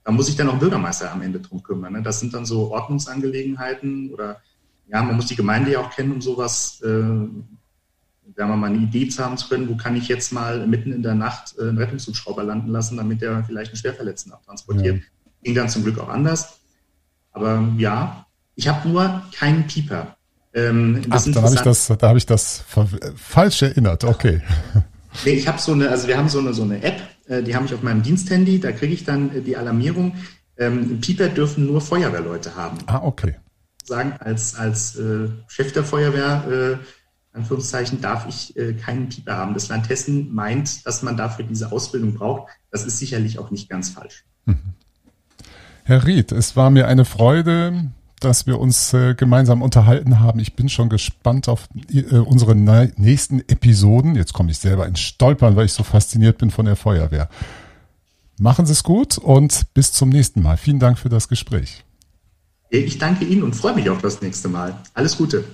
da 0.06 0.12
muss 0.12 0.28
sich 0.28 0.36
dann 0.36 0.48
auch 0.50 0.60
Bürgermeister 0.60 1.12
am 1.12 1.24
Ende 1.24 1.40
drum 1.40 1.64
kümmern. 1.64 1.94
Ne? 1.94 2.04
Das 2.04 2.20
sind 2.20 2.34
dann 2.34 2.46
so 2.46 2.72
Ordnungsangelegenheiten 2.72 4.14
oder 4.14 4.40
ja, 4.88 5.02
man 5.02 5.16
muss 5.16 5.26
die 5.26 5.36
Gemeinde 5.36 5.72
ja 5.72 5.80
auch 5.80 5.90
kennen, 5.90 6.12
um 6.12 6.22
sowas, 6.22 6.80
äh, 6.84 6.88
wir 6.88 8.46
mal, 8.46 8.68
eine 8.68 8.78
Idee 8.78 9.10
zu 9.10 9.26
haben 9.26 9.36
zu 9.36 9.50
können, 9.50 9.68
wo 9.68 9.76
kann 9.76 9.96
ich 9.96 10.08
jetzt 10.08 10.32
mal 10.32 10.68
mitten 10.68 10.94
in 10.94 11.02
der 11.02 11.16
Nacht 11.16 11.56
äh, 11.58 11.64
einen 11.64 11.80
Rettungshubschrauber 11.80 12.44
landen 12.44 12.70
lassen, 12.70 12.98
damit 12.98 13.22
der 13.22 13.44
vielleicht 13.44 13.72
einen 13.72 13.78
Schwerverletzten 13.78 14.32
abtransportiert. 14.32 14.98
Ja. 14.98 15.04
Ging 15.44 15.56
dann 15.56 15.70
zum 15.70 15.84
Glück 15.84 15.98
auch 16.00 16.10
anders. 16.10 16.60
Aber 17.32 17.68
ja, 17.78 18.28
ich 18.54 18.68
habe 18.68 18.88
nur 18.88 19.24
keinen 19.36 19.66
Pieper. 19.66 20.16
Ähm, 20.54 21.02
Ach, 21.10 21.24
da 21.26 21.42
habe 21.42 21.56
ich 21.56 21.62
das, 21.62 21.88
da 21.88 22.08
habe 22.08 22.18
ich 22.20 22.26
das 22.28 22.64
falsch 23.16 23.64
erinnert. 23.64 24.04
Okay. 24.04 24.42
Nee, 25.26 25.32
ich 25.32 25.48
habe 25.48 25.60
so 25.60 25.72
eine, 25.72 25.90
also 25.90 26.08
wir 26.08 26.18
haben 26.18 26.30
so 26.30 26.40
eine 26.40 26.54
so 26.54 26.64
eine 26.64 26.82
App, 26.84 27.02
die 27.28 27.56
habe 27.56 27.66
ich 27.66 27.74
auf 27.74 27.82
meinem 27.82 28.04
Diensthandy, 28.04 28.60
da 28.60 28.72
kriege 28.72 28.94
ich 28.94 29.04
dann 29.04 29.36
äh, 29.36 29.42
die 29.42 29.58
Alarmierung. 29.58 30.16
Ähm, 30.58 31.00
Pieper 31.02 31.30
dürfen 31.30 31.66
nur 31.66 31.82
Feuerwehrleute 31.82 32.56
haben. 32.56 32.78
Ah, 32.86 33.02
okay. 33.04 33.36
Sagen, 33.84 34.14
als, 34.20 34.56
als 34.56 34.96
äh, 34.96 35.30
Chef 35.48 35.74
der 35.74 35.84
Feuerwehr, 35.84 36.80
äh, 36.82 37.38
Anführungszeichen, 37.38 38.02
darf 38.02 38.26
ich 38.28 38.56
äh, 38.56 38.74
keinen 38.74 39.10
Pieper 39.10 39.36
haben. 39.36 39.54
Das 39.54 39.68
Land 39.68 39.90
Hessen 39.90 40.34
meint, 40.34 40.86
dass 40.86 41.04
man 41.04 41.18
dafür 41.18 41.46
diese 41.46 41.72
Ausbildung 41.72 42.14
braucht. 42.14 42.52
Das 42.72 42.86
ist 42.86 42.98
sicherlich 43.00 43.38
auch 43.38 43.52
nicht 43.52 43.70
ganz 43.70 43.90
falsch. 43.90 44.24
Mhm. 44.46 44.60
Herr 45.84 46.06
Ried, 46.06 46.32
es 46.32 46.56
war 46.56 46.72
mir 46.72 46.88
eine 46.88 47.06
Freude, 47.06 47.92
dass 48.20 48.48
wir 48.48 48.60
uns 48.60 48.94
äh, 48.94 49.14
gemeinsam 49.16 49.62
unterhalten 49.62 50.20
haben. 50.20 50.40
Ich 50.40 50.56
bin 50.56 50.70
schon 50.70 50.90
gespannt 50.90 51.50
auf 51.50 51.68
äh, 51.94 52.18
unsere 52.18 52.56
nächsten 52.56 53.40
Episoden. 53.42 54.16
Jetzt 54.16 54.34
komme 54.34 54.52
ich 54.52 54.58
selber 54.58 54.88
ins 54.88 55.02
Stolpern, 55.02 55.56
weil 55.56 55.66
ich 55.66 55.74
so 55.74 55.84
fasziniert 55.84 56.38
bin 56.38 56.52
von 56.52 56.66
der 56.66 56.76
Feuerwehr. 56.76 57.30
Machen 58.38 58.66
Sie 58.66 58.74
es 58.74 58.84
gut 58.84 59.18
und 59.18 59.74
bis 59.74 59.94
zum 59.94 60.10
nächsten 60.10 60.42
Mal. 60.42 60.58
Vielen 60.58 60.80
Dank 60.80 61.00
für 61.00 61.10
das 61.10 61.28
Gespräch. 61.28 61.84
Ich 62.70 62.98
danke 62.98 63.26
Ihnen 63.26 63.44
und 63.44 63.56
freue 63.56 63.76
mich 63.76 63.90
auf 63.90 64.02
das 64.02 64.22
nächste 64.22 64.50
Mal. 64.50 64.76
Alles 64.94 65.18
Gute. 65.18 65.46